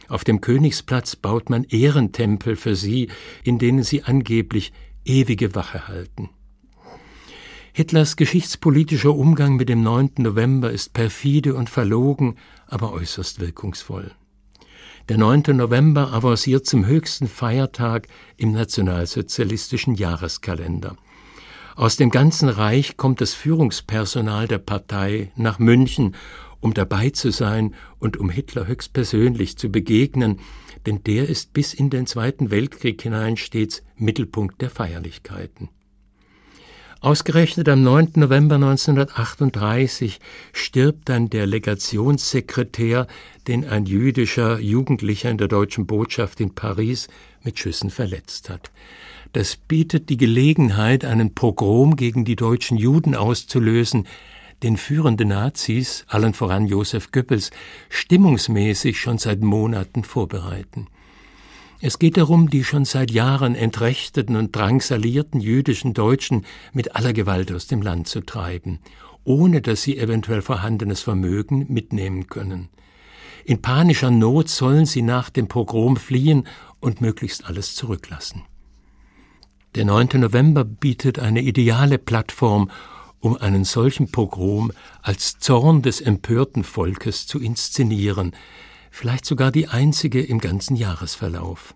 Auf 0.09 0.25
dem 0.25 0.41
Königsplatz 0.41 1.17
baut 1.17 1.51
man 1.51 1.65
Ehrentempel 1.65 2.57
für 2.57 2.77
sie, 2.77 3.09
in 3.43 3.59
denen 3.59 3.83
sie 3.83 4.03
angeblich 4.03 4.73
ewige 5.05 5.55
Wache 5.55 5.89
halten. 5.89 6.31
Hitlers 7.73 8.17
geschichtspolitischer 8.17 9.15
Umgang 9.15 9.57
mit 9.57 9.69
dem 9.69 9.83
9. 9.83 10.13
November 10.19 10.71
ist 10.71 10.93
perfide 10.93 11.55
und 11.55 11.69
verlogen, 11.69 12.37
aber 12.69 12.93
äußerst 12.93 13.41
wirkungsvoll. 13.41 14.13
Der 15.09 15.19
9. 15.19 15.43
November 15.57 16.13
avanciert 16.13 16.67
zum 16.67 16.87
höchsten 16.87 17.27
Feiertag 17.27 18.07
im 18.37 18.53
nationalsozialistischen 18.53 19.97
Jahreskalender. 19.97 20.97
Aus 21.77 21.97
dem 21.97 22.11
ganzen 22.11 22.49
Reich 22.49 22.97
kommt 22.97 23.21
das 23.21 23.35
Führungspersonal 23.35 24.47
der 24.47 24.59
Partei 24.59 25.33
nach 25.35 25.59
München, 25.59 26.15
um 26.65 26.73
dabei 26.73 27.11
zu 27.11 27.31
sein 27.31 27.75
und 27.99 28.17
um 28.17 28.31
Hitler 28.31 28.67
höchstpersönlich 28.67 29.59
zu 29.59 29.71
begegnen, 29.71 30.41
denn 30.87 31.05
der 31.05 31.29
ist 31.29 31.53
bis 31.53 31.75
in 31.75 31.91
den 31.91 32.07
Zweiten 32.07 32.51
Weltkrieg 32.51 33.03
hinein 33.03 33.37
stets 33.37 33.83
Mittelpunkt 33.97 34.63
der 34.63 34.71
Feierlichkeiten. 34.71 35.69
Ausgerechnet 37.01 37.69
am 37.69 37.83
9. 37.83 38.13
November 38.15 38.55
1938 38.55 40.21
stirbt 40.55 41.11
dann 41.11 41.29
der 41.29 41.47
Legationssekretär, 41.47 43.09
den 43.47 43.67
ein 43.69 43.85
jüdischer 43.85 44.59
Jugendlicher 44.59 45.31
in 45.31 45.37
der 45.37 45.49
deutschen 45.49 45.87
Botschaft 45.87 46.41
in 46.41 46.55
Paris 46.55 47.09
mit 47.43 47.59
Schüssen 47.59 47.91
verletzt 47.91 48.49
hat. 48.49 48.71
Das 49.35 49.57
bietet 49.57 50.09
die 50.09 50.17
Gelegenheit, 50.17 51.05
einen 51.05 51.35
Pogrom 51.35 51.97
gegen 51.97 52.25
die 52.25 52.37
deutschen 52.37 52.79
Juden 52.79 53.15
auszulösen, 53.15 54.07
den 54.65 54.79
führende 54.79 55.27
Nazis, 55.27 56.07
allen 56.09 56.33
voran 56.33 56.67
Josef 56.67 57.13
Goebbels, 57.13 57.51
stimmungsmäßig 57.91 58.99
schon 58.99 59.19
seit 59.19 59.43
Monaten 59.43 60.05
vorbereiten. 60.05 60.89
Es 61.83 61.99
geht 61.99 62.17
darum, 62.17 62.49
die 62.49 62.65
schon 62.65 62.87
seit 62.87 63.11
Jahren 63.11 63.55
entrechteten 63.55 64.37
und 64.37 64.57
drangsalierten 64.57 65.39
jüdischen 65.39 65.93
Deutschen 65.93 66.47
mit 66.73 66.97
aller 66.97 67.13
Gewalt 67.13 67.53
aus 67.53 67.67
dem 67.67 67.83
Land 67.83 68.09
zu 68.09 68.23
treiben, 68.23 68.79
ohne 69.23 69.61
dass 69.61 69.83
sie 69.83 69.99
eventuell 69.99 70.41
vorhandenes 70.41 71.03
Vermögen 71.03 71.67
mitnehmen 71.69 72.27
können. 72.29 72.71
In 73.45 73.61
panischer 73.61 74.11
Not 74.11 74.49
sollen 74.49 74.87
sie 74.87 75.03
nach 75.03 75.29
dem 75.29 75.47
Pogrom 75.47 75.99
fliehen 75.99 76.47
und 76.81 77.03
möglichst 77.03 77.45
alles 77.45 77.75
zurücklassen. 77.75 78.45
Der 79.75 79.85
9. 79.85 80.09
November 80.15 80.65
bietet 80.65 81.19
eine 81.19 81.43
ideale 81.43 81.99
Plattform, 81.99 82.71
um 83.25 83.39
einen 83.39 83.65
solchen 83.65 84.11
Pogrom 84.11 84.71
als 85.01 85.39
Zorn 85.39 85.81
des 85.81 86.03
empörten 86.03 86.63
Volkes 86.63 87.27
zu 87.27 87.41
inszenieren, 87.41 88.33
vielleicht 88.91 89.25
sogar 89.25 89.51
die 89.51 89.67
einzige 89.67 90.23
im 90.23 90.41
ganzen 90.41 90.77
Jahresverlauf. 90.77 91.75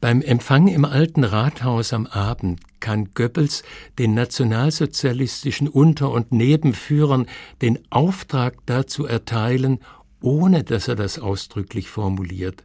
Beim 0.00 0.22
Empfang 0.22 0.68
im 0.68 0.84
alten 0.84 1.24
Rathaus 1.24 1.92
am 1.92 2.06
Abend 2.06 2.60
kann 2.78 3.10
Goebbels 3.14 3.64
den 3.98 4.14
nationalsozialistischen 4.14 5.66
Unter- 5.66 6.12
und 6.12 6.30
Nebenführern 6.30 7.26
den 7.60 7.80
Auftrag 7.90 8.54
dazu 8.66 9.06
erteilen, 9.06 9.80
ohne 10.20 10.62
dass 10.62 10.86
er 10.86 10.94
das 10.94 11.18
ausdrücklich 11.18 11.88
formuliert. 11.88 12.62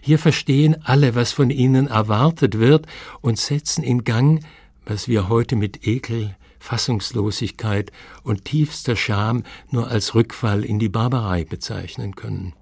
Hier 0.00 0.18
verstehen 0.18 0.76
alle, 0.82 1.14
was 1.14 1.30
von 1.30 1.50
ihnen 1.50 1.86
erwartet 1.86 2.58
wird 2.58 2.86
und 3.20 3.38
setzen 3.38 3.84
in 3.84 4.02
Gang, 4.02 4.44
was 4.84 5.06
wir 5.06 5.28
heute 5.28 5.54
mit 5.54 5.86
Ekel, 5.86 6.34
Fassungslosigkeit 6.58 7.92
und 8.22 8.44
tiefster 8.44 8.96
Scham 8.96 9.44
nur 9.70 9.88
als 9.88 10.14
Rückfall 10.14 10.64
in 10.64 10.78
die 10.78 10.88
Barbarei 10.88 11.44
bezeichnen 11.44 12.14
können. 12.14 12.54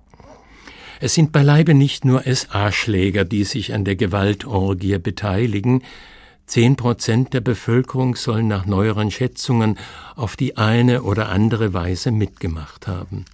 Es 1.01 1.15
sind 1.15 1.33
beileibe 1.33 1.75
nicht 1.75 2.05
nur 2.05 2.23
SA-Schläger, 2.23 3.25
die 3.25 3.45
sich 3.45 3.75
an 3.75 3.85
der 3.85 3.97
Gewaltorgie 3.97 4.99
beteiligen. 4.99 5.83
Zehn 6.47 6.77
Prozent 6.77 7.35
der 7.35 7.41
Bevölkerung 7.41 8.17
sollen 8.17 8.49
nach 8.49 8.67
neueren 8.67 9.11
Schätzungen 9.11 9.79
auf 10.15 10.37
die 10.37 10.57
eine 10.57 11.03
oder 11.03 11.29
andere 11.29 11.75
Weise 11.75 12.13
mitgemacht 12.13 12.87
haben. 12.87 13.27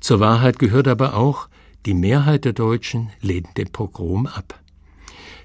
Zur 0.00 0.20
Wahrheit 0.20 0.58
gehört 0.58 0.88
aber 0.88 1.14
auch, 1.14 1.48
die 1.84 1.94
Mehrheit 1.94 2.44
der 2.44 2.52
Deutschen 2.52 3.10
lehnt 3.20 3.56
den 3.56 3.70
Pogrom 3.70 4.26
ab. 4.26 4.58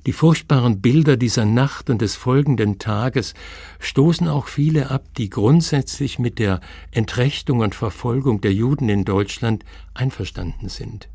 Die 0.08 0.14
furchtbaren 0.14 0.82
Bilder 0.82 1.16
dieser 1.16 1.46
Nacht 1.46 1.90
und 1.90 2.02
des 2.02 2.16
folgenden 2.16 2.80
Tages 2.80 3.36
stoßen 3.80 4.28
auch 4.28 4.48
viele 4.48 4.90
ab, 4.90 5.06
die 5.18 5.30
grundsätzlich 5.30 6.18
mit 6.18 6.40
der 6.40 6.60
Entrechtung 6.90 7.60
und 7.60 7.76
Verfolgung 7.76 8.42
der 8.42 8.54
Juden 8.54 8.90
in 8.90 9.06
Deutschland 9.06 9.64
einverstanden 9.94 10.70
sind. 10.70 11.08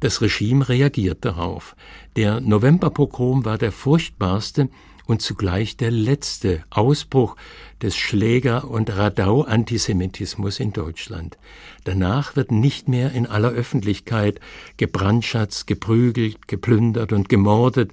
Das 0.00 0.22
Regime 0.22 0.66
reagiert 0.66 1.26
darauf. 1.26 1.76
Der 2.16 2.40
Novemberpogrom 2.40 3.44
war 3.44 3.58
der 3.58 3.70
furchtbarste 3.70 4.70
und 5.10 5.20
zugleich 5.20 5.76
der 5.76 5.90
letzte 5.90 6.62
Ausbruch 6.70 7.36
des 7.82 7.96
Schläger- 7.96 8.70
und 8.70 8.96
Radau-Antisemitismus 8.96 10.60
in 10.60 10.72
Deutschland. 10.72 11.36
Danach 11.82 12.36
wird 12.36 12.52
nicht 12.52 12.88
mehr 12.88 13.10
in 13.10 13.26
aller 13.26 13.50
Öffentlichkeit 13.50 14.40
gebrandschatzt, 14.76 15.66
geprügelt, 15.66 16.46
geplündert 16.46 17.12
und 17.12 17.28
gemordet, 17.28 17.90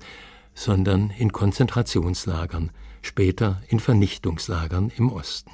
sondern 0.53 1.12
in 1.17 1.32
Konzentrationslagern, 1.32 2.69
später 3.01 3.63
in 3.67 3.80
Vernichtungslagern 3.80 4.91
im 4.95 5.12
Osten. 5.12 5.51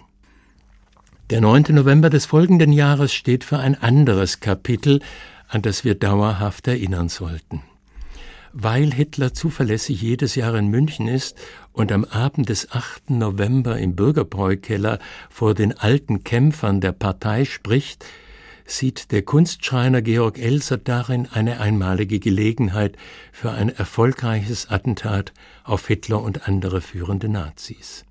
Der 1.29 1.39
9. 1.39 1.67
November 1.69 2.09
des 2.09 2.25
folgenden 2.25 2.73
Jahres 2.73 3.13
steht 3.13 3.45
für 3.45 3.59
ein 3.59 3.81
anderes 3.81 4.41
Kapitel, 4.41 4.99
an 5.47 5.61
das 5.61 5.85
wir 5.85 5.95
dauerhaft 5.95 6.67
erinnern 6.67 7.07
sollten. 7.07 7.63
Weil 8.55 8.93
Hitler 8.93 9.33
zuverlässig 9.33 9.99
jedes 9.99 10.35
Jahr 10.35 10.53
in 10.53 10.67
München 10.67 11.07
ist 11.07 11.35
und 11.71 11.91
am 11.91 12.05
Abend 12.05 12.49
des 12.49 12.71
8. 12.71 13.09
November 13.09 13.79
im 13.79 13.95
Bürgerbräukeller 13.95 14.99
vor 15.31 15.55
den 15.55 15.75
alten 15.75 16.23
Kämpfern 16.23 16.79
der 16.79 16.91
Partei 16.91 17.45
spricht, 17.45 18.05
sieht 18.63 19.11
der 19.11 19.23
Kunstschreiner 19.23 20.03
Georg 20.03 20.37
Elser 20.37 20.77
darin 20.77 21.27
eine 21.31 21.59
einmalige 21.61 22.19
Gelegenheit 22.19 22.95
für 23.31 23.49
ein 23.49 23.69
erfolgreiches 23.69 24.69
Attentat 24.69 25.33
auf 25.63 25.87
Hitler 25.87 26.21
und 26.21 26.47
andere 26.47 26.81
führende 26.81 27.29
Nazis. 27.29 28.05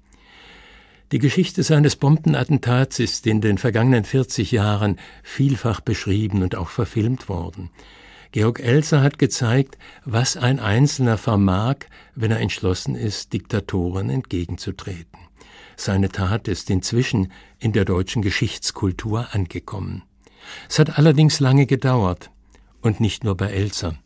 Die 1.12 1.20
Geschichte 1.20 1.62
seines 1.62 1.94
Bombenattentats 1.94 2.98
ist 2.98 3.28
in 3.28 3.40
den 3.40 3.58
vergangenen 3.58 4.02
40 4.02 4.50
Jahren 4.50 4.98
vielfach 5.22 5.80
beschrieben 5.80 6.42
und 6.42 6.56
auch 6.56 6.70
verfilmt 6.70 7.28
worden. 7.28 7.70
Georg 8.32 8.60
Elser 8.60 9.02
hat 9.02 9.18
gezeigt, 9.18 9.76
was 10.06 10.38
ein 10.38 10.58
Einzelner 10.58 11.18
vermag, 11.18 11.76
wenn 12.14 12.30
er 12.30 12.40
entschlossen 12.40 12.94
ist, 12.94 13.34
Diktatoren 13.34 14.08
entgegenzutreten. 14.08 15.18
Seine 15.76 16.08
Tat 16.08 16.48
ist 16.48 16.70
inzwischen 16.70 17.30
in 17.58 17.72
der 17.72 17.84
deutschen 17.84 18.22
Geschichtskultur 18.22 19.28
angekommen. 19.32 20.02
Es 20.68 20.78
hat 20.78 20.98
allerdings 20.98 21.40
lange 21.40 21.66
gedauert, 21.66 22.30
und 22.80 23.00
nicht 23.00 23.22
nur 23.22 23.36
bei 23.36 23.48
Elser. 23.48 23.96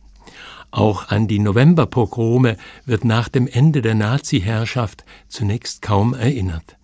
Auch 0.72 1.08
an 1.08 1.28
die 1.28 1.38
Novemberpogrome 1.38 2.56
wird 2.84 3.04
nach 3.04 3.28
dem 3.28 3.46
Ende 3.46 3.80
der 3.80 3.94
Nazi-Herrschaft 3.94 5.04
zunächst 5.28 5.82
kaum 5.82 6.14
erinnert. 6.14 6.76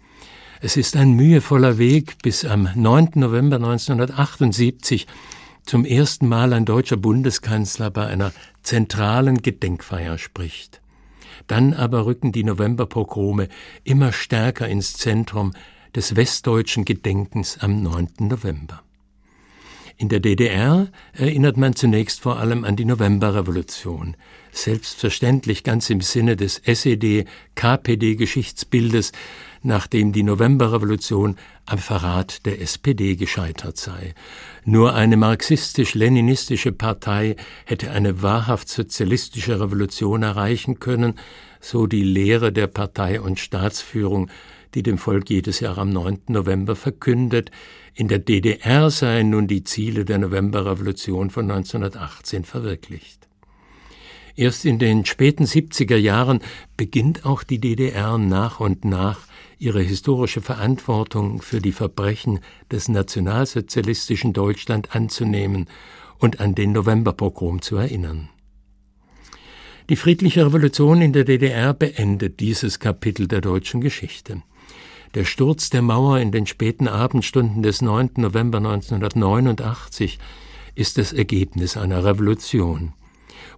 Es 0.61 0.77
ist 0.77 0.95
ein 0.95 1.15
mühevoller 1.15 1.77
Weg, 1.77 2.23
bis 2.23 2.45
am 2.45 2.69
9. 2.77 3.11
November 3.17 3.57
1978 3.57 5.09
zum 5.65 5.85
ersten 5.85 6.29
Mal 6.29 6.53
ein 6.53 6.65
deutscher 6.65 6.97
Bundeskanzler 6.97 7.91
bei 7.91 8.07
einer 8.07 8.33
zentralen 8.63 9.43
Gedenkfeier 9.43 10.19
spricht. 10.19 10.81
Dann 11.47 11.75
aber 11.75 12.07
rücken 12.07 12.33
die 12.33 12.45
Novemberpogrome 12.45 13.49
immer 13.85 14.13
stärker 14.13 14.69
ins 14.69 14.95
Zentrum 14.95 15.53
des 15.95 16.17
westdeutschen 16.17 16.85
Gedenkens 16.85 17.59
am 17.61 17.83
9. 17.83 18.09
November. 18.21 18.83
In 19.97 20.09
der 20.09 20.21
DDR 20.21 20.89
erinnert 21.13 21.57
man 21.57 21.77
zunächst 21.77 22.21
vor 22.21 22.39
allem 22.39 22.65
an 22.65 22.77
die 22.77 22.85
Novemberrevolution, 22.85 24.17
selbstverständlich 24.53 25.65
ganz 25.65 25.91
im 25.91 26.01
Sinne 26.01 26.37
des 26.37 26.59
SED-KPD-Geschichtsbildes, 26.59 29.11
nachdem 29.63 30.13
die 30.13 30.23
Novemberrevolution 30.23 31.37
am 31.67 31.79
Verrat 31.79 32.47
der 32.47 32.61
SPD 32.61 33.17
gescheitert 33.17 33.79
sei. 33.79 34.15
Nur 34.65 34.95
eine 34.95 35.17
marxistisch-leninistische 35.17 36.71
Partei 36.73 37.35
hätte 37.65 37.91
eine 37.91 38.23
wahrhaft 38.23 38.69
sozialistische 38.69 39.59
Revolution 39.59 40.23
erreichen 40.23 40.79
können, 40.79 41.15
so 41.61 41.87
die 41.87 42.05
Lehre 42.05 42.53
der 42.53 42.67
Partei 42.67 43.19
und 43.21 43.41
Staatsführung, 43.41 44.29
die 44.75 44.83
dem 44.83 44.99
Volk 44.99 45.31
jedes 45.31 45.61
Jahr 45.61 45.79
am 45.79 45.89
9. 45.91 46.23
November 46.29 46.77
verkündet, 46.77 47.51
in 47.95 48.09
der 48.09 48.19
DDR 48.19 48.91
seien 48.91 49.31
nun 49.31 49.47
die 49.47 49.65
Ziele 49.65 50.05
der 50.05 50.19
Novemberrevolution 50.19 51.31
von 51.31 51.51
1918 51.51 52.45
verwirklicht. 52.45 53.32
Erst 54.35 54.65
in 54.65 54.79
den 54.79 55.05
späten 55.05 55.45
70er 55.45 55.97
Jahren 55.97 56.41
beginnt 56.77 57.27
auch 57.27 57.43
die 57.43 57.59
DDR 57.59 58.17
nach 58.19 58.61
und 58.61 58.85
nach 58.85 59.21
ihre 59.59 59.83
historische 59.83 60.41
Verantwortung 60.41 61.43
für 61.43 61.61
die 61.61 61.73
Verbrechen 61.73 62.41
des 62.71 62.89
nationalsozialistischen 62.89 64.33
Deutschland 64.33 64.95
anzunehmen 64.97 65.69
und 66.19 66.41
an 66.41 66.55
den 66.55 66.73
Novemberpogrom 66.73 67.63
zu 67.63 67.77
erinnern. 67.77 68.29
Die 69.89 69.97
friedliche 69.97 70.47
Revolution 70.47 71.03
in 71.03 71.13
der 71.13 71.25
DDR 71.25 71.75
beendet 71.75 72.41
dieses 72.41 72.79
Kapitel 72.79 73.29
der 73.29 73.41
deutschen 73.41 73.81
Geschichte. 73.81 74.43
Der 75.15 75.25
Sturz 75.25 75.69
der 75.69 75.83
Mauer 75.83 76.19
in 76.21 76.33
den 76.33 76.47
späten 76.47 76.89
Abendstunden 76.89 77.63
des 77.63 77.83
9. 77.83 78.13
November 78.17 78.59
1989 78.59 80.19
ist 80.75 80.97
das 80.97 81.13
Ergebnis 81.13 81.77
einer 81.77 82.05
Revolution. 82.05 82.95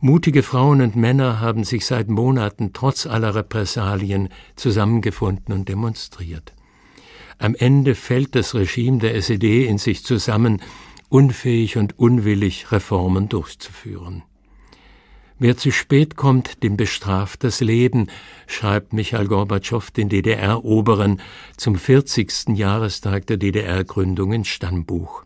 Mutige 0.06 0.42
Frauen 0.42 0.82
und 0.82 0.96
Männer 0.96 1.40
haben 1.40 1.64
sich 1.64 1.86
seit 1.86 2.10
Monaten 2.10 2.74
trotz 2.74 3.06
aller 3.06 3.34
Repressalien 3.34 4.28
zusammengefunden 4.54 5.54
und 5.54 5.66
demonstriert. 5.66 6.52
Am 7.38 7.54
Ende 7.54 7.94
fällt 7.94 8.34
das 8.34 8.54
Regime 8.54 8.98
der 8.98 9.14
SED 9.14 9.64
in 9.64 9.78
sich 9.78 10.04
zusammen, 10.04 10.60
unfähig 11.08 11.78
und 11.78 11.98
unwillig 11.98 12.70
Reformen 12.70 13.30
durchzuführen. 13.30 14.24
Wer 15.38 15.56
zu 15.56 15.72
spät 15.72 16.16
kommt, 16.16 16.62
dem 16.62 16.76
bestraft 16.76 17.42
das 17.42 17.62
Leben, 17.62 18.08
schreibt 18.46 18.92
Michael 18.92 19.26
Gorbatschow 19.26 19.90
den 19.90 20.10
DDR-Oberen 20.10 21.22
zum 21.56 21.76
40. 21.76 22.48
Jahrestag 22.48 23.26
der 23.26 23.38
DDR-Gründung 23.38 24.34
ins 24.34 24.48
Stammbuch, 24.48 25.24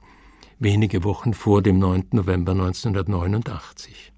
wenige 0.61 1.03
Wochen 1.03 1.35
vor 1.35 1.63
dem 1.63 1.81
9. 1.81 2.11
November 2.13 2.53
1989. 2.53 4.13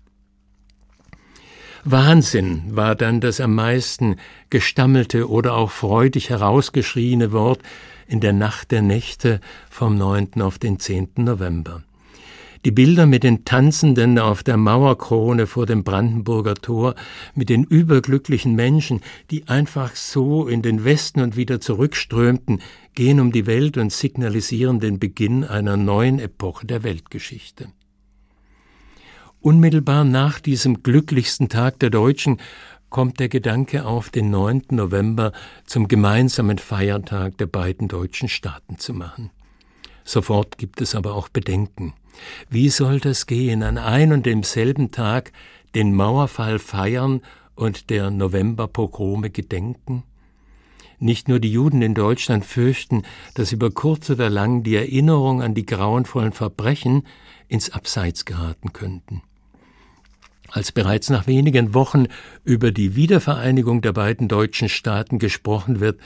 Wahnsinn 1.85 2.65
war 2.77 2.95
dann 2.95 3.21
das 3.21 3.41
am 3.41 3.55
meisten 3.55 4.17
gestammelte 4.51 5.31
oder 5.31 5.55
auch 5.55 5.71
freudig 5.71 6.29
herausgeschrieene 6.29 7.33
Wort 7.33 7.61
in 8.07 8.21
der 8.21 8.35
Nacht 8.35 8.71
der 8.71 8.83
Nächte 8.83 9.41
vom 9.71 9.97
9. 9.97 10.43
auf 10.43 10.59
den 10.59 10.79
10. 10.79 11.09
November. 11.17 11.83
Die 12.67 12.71
Bilder 12.71 13.07
mit 13.07 13.23
den 13.23 13.47
Tanzenden 13.47 14.19
auf 14.19 14.43
der 14.43 14.59
Mauerkrone 14.59 15.47
vor 15.47 15.65
dem 15.65 15.83
Brandenburger 15.83 16.55
Tor, 16.57 16.95
mit 17.35 17.49
den 17.49 17.65
überglücklichen 17.65 18.55
Menschen, 18.55 19.01
die 19.31 19.49
einfach 19.49 19.97
so 19.97 20.47
in 20.47 20.61
den 20.61 20.85
Westen 20.85 21.23
und 21.23 21.37
wieder 21.37 21.63
zurückströmten, 21.63 22.61
gehen 22.95 23.19
um 23.19 23.33
die 23.33 23.47
Welt 23.47 23.79
und 23.79 23.91
signalisieren 23.91 24.81
den 24.81 24.99
Beginn 24.99 25.45
einer 25.45 25.79
neuen 25.79 26.19
Epoche 26.19 26.67
der 26.67 26.83
Weltgeschichte. 26.83 27.69
Unmittelbar 29.43 30.05
nach 30.05 30.39
diesem 30.39 30.83
glücklichsten 30.83 31.49
Tag 31.49 31.79
der 31.79 31.89
Deutschen 31.89 32.37
kommt 32.91 33.21
der 33.21 33.31
Gedanke 33.31 33.87
auf, 33.87 34.11
den 34.11 34.29
9. 34.29 34.65
November 34.73 35.33
zum 35.65 35.89
gemeinsamen 35.89 36.59
Feiertag 36.59 37.39
der 37.39 37.47
beiden 37.47 37.89
deutschen 37.89 38.29
Staaten 38.29 38.79
zu 38.79 38.93
machen. 38.93 39.31
Sofort 40.05 40.59
gibt 40.59 40.83
es 40.83 40.95
aber 40.95 41.15
auch 41.15 41.31
Bedenken. 41.31 41.95
Wie 42.51 42.69
soll 42.69 43.01
das 43.01 43.27
gehen, 43.27 43.63
an 43.63 43.79
ein 43.79 44.13
und 44.13 44.27
demselben 44.27 44.91
Tag 44.91 45.33
den 45.75 45.95
Mauerfall 45.95 46.59
feiern 46.59 47.23
und 47.55 47.89
der 47.89 48.11
Novemberpogrome 48.11 49.31
gedenken? 49.31 50.03
Nicht 50.99 51.29
nur 51.29 51.41
die 51.41 51.51
Juden 51.51 51.81
in 51.81 51.95
Deutschland 51.95 52.45
fürchten, 52.45 53.05
dass 53.33 53.53
über 53.53 53.71
kurz 53.71 54.11
oder 54.11 54.29
lang 54.29 54.65
die 54.65 54.75
Erinnerung 54.75 55.41
an 55.41 55.55
die 55.55 55.65
grauenvollen 55.65 56.33
Verbrechen 56.33 57.07
ins 57.49 57.71
Abseits 57.71 58.27
geraten 58.27 58.75
könnten. 58.75 59.23
Als 60.53 60.73
bereits 60.73 61.11
nach 61.11 61.27
wenigen 61.27 61.75
Wochen 61.75 62.07
über 62.45 62.73
die 62.73 62.97
Wiedervereinigung 62.97 63.83
der 63.83 63.93
beiden 63.93 64.27
deutschen 64.27 64.69
Staaten 64.69 65.19
gesprochen 65.19 65.81
wird, 65.81 66.01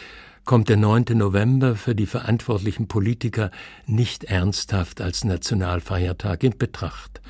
kommt 0.44 0.68
der 0.68 0.76
9. 0.76 1.06
November 1.14 1.74
für 1.76 1.94
die 1.94 2.06
verantwortlichen 2.06 2.86
Politiker 2.86 3.50
nicht 3.86 4.24
ernsthaft 4.24 5.00
als 5.00 5.24
Nationalfeiertag 5.24 6.42
in 6.44 6.58
Betracht, 6.58 7.22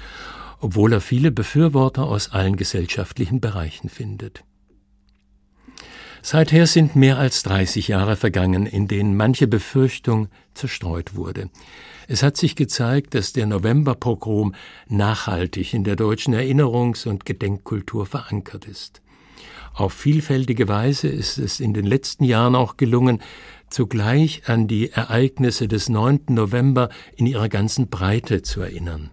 obwohl 0.61 0.93
er 0.93 1.01
viele 1.01 1.31
Befürworter 1.31 2.05
aus 2.05 2.33
allen 2.33 2.57
gesellschaftlichen 2.57 3.41
Bereichen 3.41 3.89
findet. 3.89 4.43
Seither 6.23 6.67
sind 6.67 6.97
mehr 6.97 7.19
als 7.19 7.43
30 7.43 7.89
Jahre 7.89 8.17
vergangen, 8.17 8.67
in 8.67 8.89
denen 8.89 9.15
manche 9.17 9.47
Befürchtung 9.47 10.29
zerstreut 10.55 11.15
wurde. 11.15 11.51
Es 12.09 12.23
hat 12.23 12.37
sich 12.37 12.57
gezeigt, 12.57 13.15
dass 13.15 13.33
der 13.33 13.47
Novemberpogrom 13.47 14.55
nachhaltig 14.89 15.75
in 15.75 15.85
der 15.85 15.97
deutschen 15.97 16.35
Erinnerungs- 16.35 17.07
und 17.07 17.25
Gedenkkultur 17.25 18.07
verankert 18.07 18.67
ist. 18.67 19.01
Auf 19.73 19.93
vielfältige 19.93 20.69
Weise 20.69 21.09
ist 21.09 21.39
es 21.39 21.59
in 21.59 21.75
den 21.75 21.85
letzten 21.85 22.25
Jahren 22.25 22.55
auch 22.55 22.77
gelungen, 22.77 23.21
zugleich 23.71 24.43
an 24.49 24.69
die 24.69 24.91
Ereignisse 24.91 25.67
des 25.67 25.89
9. 25.89 26.27
November 26.29 26.91
in 27.17 27.27
ihrer 27.27 27.49
ganzen 27.49 27.89
Breite 27.89 28.43
zu 28.43 28.61
erinnern. 28.61 29.11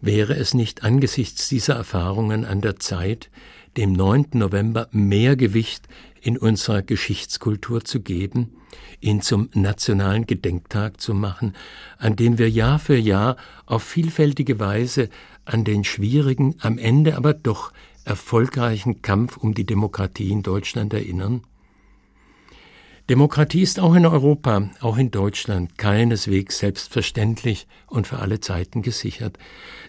Wäre 0.00 0.34
es 0.34 0.54
nicht 0.54 0.82
angesichts 0.82 1.48
dieser 1.48 1.74
Erfahrungen 1.74 2.44
an 2.44 2.60
der 2.60 2.80
Zeit, 2.80 3.30
dem 3.76 3.92
9. 3.92 4.30
November 4.34 4.88
mehr 4.90 5.36
Gewicht 5.36 5.86
in 6.20 6.38
unserer 6.38 6.82
Geschichtskultur 6.82 7.84
zu 7.84 8.00
geben, 8.00 8.56
ihn 9.00 9.20
zum 9.20 9.48
nationalen 9.54 10.26
Gedenktag 10.26 11.00
zu 11.00 11.14
machen, 11.14 11.54
an 11.98 12.16
dem 12.16 12.38
wir 12.38 12.50
Jahr 12.50 12.78
für 12.78 12.96
Jahr 12.96 13.36
auf 13.66 13.82
vielfältige 13.82 14.58
Weise 14.58 15.08
an 15.44 15.64
den 15.64 15.84
schwierigen, 15.84 16.56
am 16.60 16.78
Ende 16.78 17.16
aber 17.16 17.34
doch 17.34 17.72
erfolgreichen 18.04 19.02
Kampf 19.02 19.36
um 19.36 19.54
die 19.54 19.64
Demokratie 19.66 20.30
in 20.30 20.42
Deutschland 20.42 20.92
erinnern? 20.92 21.42
Demokratie 23.08 23.62
ist 23.62 23.80
auch 23.80 23.94
in 23.94 24.04
Europa, 24.04 24.68
auch 24.80 24.98
in 24.98 25.10
Deutschland 25.10 25.78
keineswegs 25.78 26.58
selbstverständlich 26.58 27.66
und 27.86 28.06
für 28.06 28.18
alle 28.18 28.40
Zeiten 28.40 28.82
gesichert. 28.82 29.38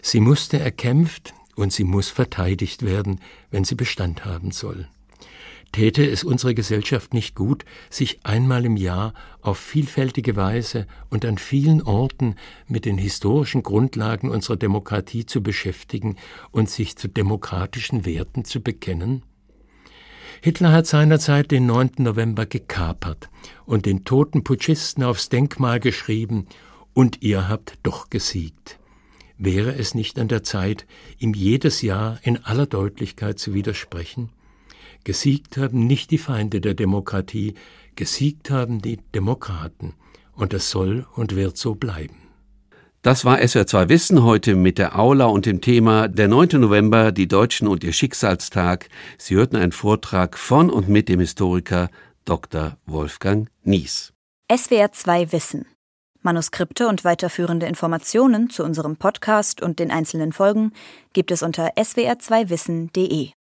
Sie 0.00 0.20
musste 0.20 0.58
erkämpft 0.58 1.34
und 1.54 1.70
sie 1.70 1.84
muss 1.84 2.08
verteidigt 2.08 2.82
werden, 2.82 3.20
wenn 3.50 3.64
sie 3.64 3.74
Bestand 3.74 4.24
haben 4.24 4.52
soll. 4.52 4.88
Täte 5.72 6.04
es 6.04 6.24
unsere 6.24 6.54
Gesellschaft 6.54 7.14
nicht 7.14 7.36
gut, 7.36 7.64
sich 7.90 8.20
einmal 8.24 8.64
im 8.64 8.76
Jahr 8.76 9.14
auf 9.40 9.58
vielfältige 9.58 10.34
Weise 10.34 10.86
und 11.10 11.24
an 11.24 11.38
vielen 11.38 11.80
Orten 11.82 12.34
mit 12.66 12.84
den 12.84 12.98
historischen 12.98 13.62
Grundlagen 13.62 14.30
unserer 14.30 14.56
Demokratie 14.56 15.26
zu 15.26 15.42
beschäftigen 15.42 16.16
und 16.50 16.68
sich 16.68 16.96
zu 16.96 17.06
demokratischen 17.08 18.04
Werten 18.04 18.44
zu 18.44 18.60
bekennen? 18.60 19.22
Hitler 20.42 20.72
hat 20.72 20.86
seinerzeit 20.86 21.50
den 21.50 21.66
9. 21.66 21.90
November 21.98 22.46
gekapert 22.46 23.28
und 23.64 23.86
den 23.86 24.04
toten 24.04 24.42
Putschisten 24.42 25.04
aufs 25.04 25.28
Denkmal 25.28 25.80
geschrieben, 25.80 26.46
und 26.92 27.22
ihr 27.22 27.48
habt 27.48 27.78
doch 27.84 28.10
gesiegt. 28.10 28.80
Wäre 29.38 29.74
es 29.74 29.94
nicht 29.94 30.18
an 30.18 30.26
der 30.26 30.42
Zeit, 30.42 30.86
ihm 31.18 31.34
jedes 31.34 31.82
Jahr 31.82 32.18
in 32.22 32.44
aller 32.44 32.66
Deutlichkeit 32.66 33.38
zu 33.38 33.54
widersprechen? 33.54 34.30
Gesiegt 35.04 35.56
haben 35.56 35.86
nicht 35.86 36.10
die 36.10 36.18
Feinde 36.18 36.60
der 36.60 36.74
Demokratie, 36.74 37.54
gesiegt 37.96 38.50
haben 38.50 38.80
die 38.80 38.98
Demokraten. 39.14 39.94
Und 40.32 40.52
das 40.52 40.70
soll 40.70 41.06
und 41.16 41.36
wird 41.36 41.56
so 41.56 41.74
bleiben. 41.74 42.16
Das 43.02 43.24
war 43.24 43.38
SWR2 43.38 43.88
Wissen 43.88 44.22
heute 44.24 44.54
mit 44.54 44.76
der 44.76 44.98
Aula 44.98 45.24
und 45.24 45.46
dem 45.46 45.62
Thema 45.62 46.06
Der 46.06 46.28
9. 46.28 46.60
November, 46.60 47.12
die 47.12 47.28
Deutschen 47.28 47.66
und 47.66 47.82
ihr 47.82 47.94
Schicksalstag. 47.94 48.90
Sie 49.16 49.36
hörten 49.36 49.56
einen 49.56 49.72
Vortrag 49.72 50.36
von 50.36 50.68
und 50.68 50.88
mit 50.88 51.08
dem 51.08 51.20
Historiker 51.20 51.88
Dr. 52.26 52.76
Wolfgang 52.84 53.48
Nies. 53.64 54.12
SWR2 54.50 55.32
Wissen. 55.32 55.64
Manuskripte 56.22 56.88
und 56.88 57.02
weiterführende 57.02 57.64
Informationen 57.64 58.50
zu 58.50 58.62
unserem 58.62 58.96
Podcast 58.96 59.62
und 59.62 59.78
den 59.78 59.90
einzelnen 59.90 60.32
Folgen 60.32 60.72
gibt 61.14 61.30
es 61.30 61.42
unter 61.42 61.72
swr2wissen.de. 61.78 63.30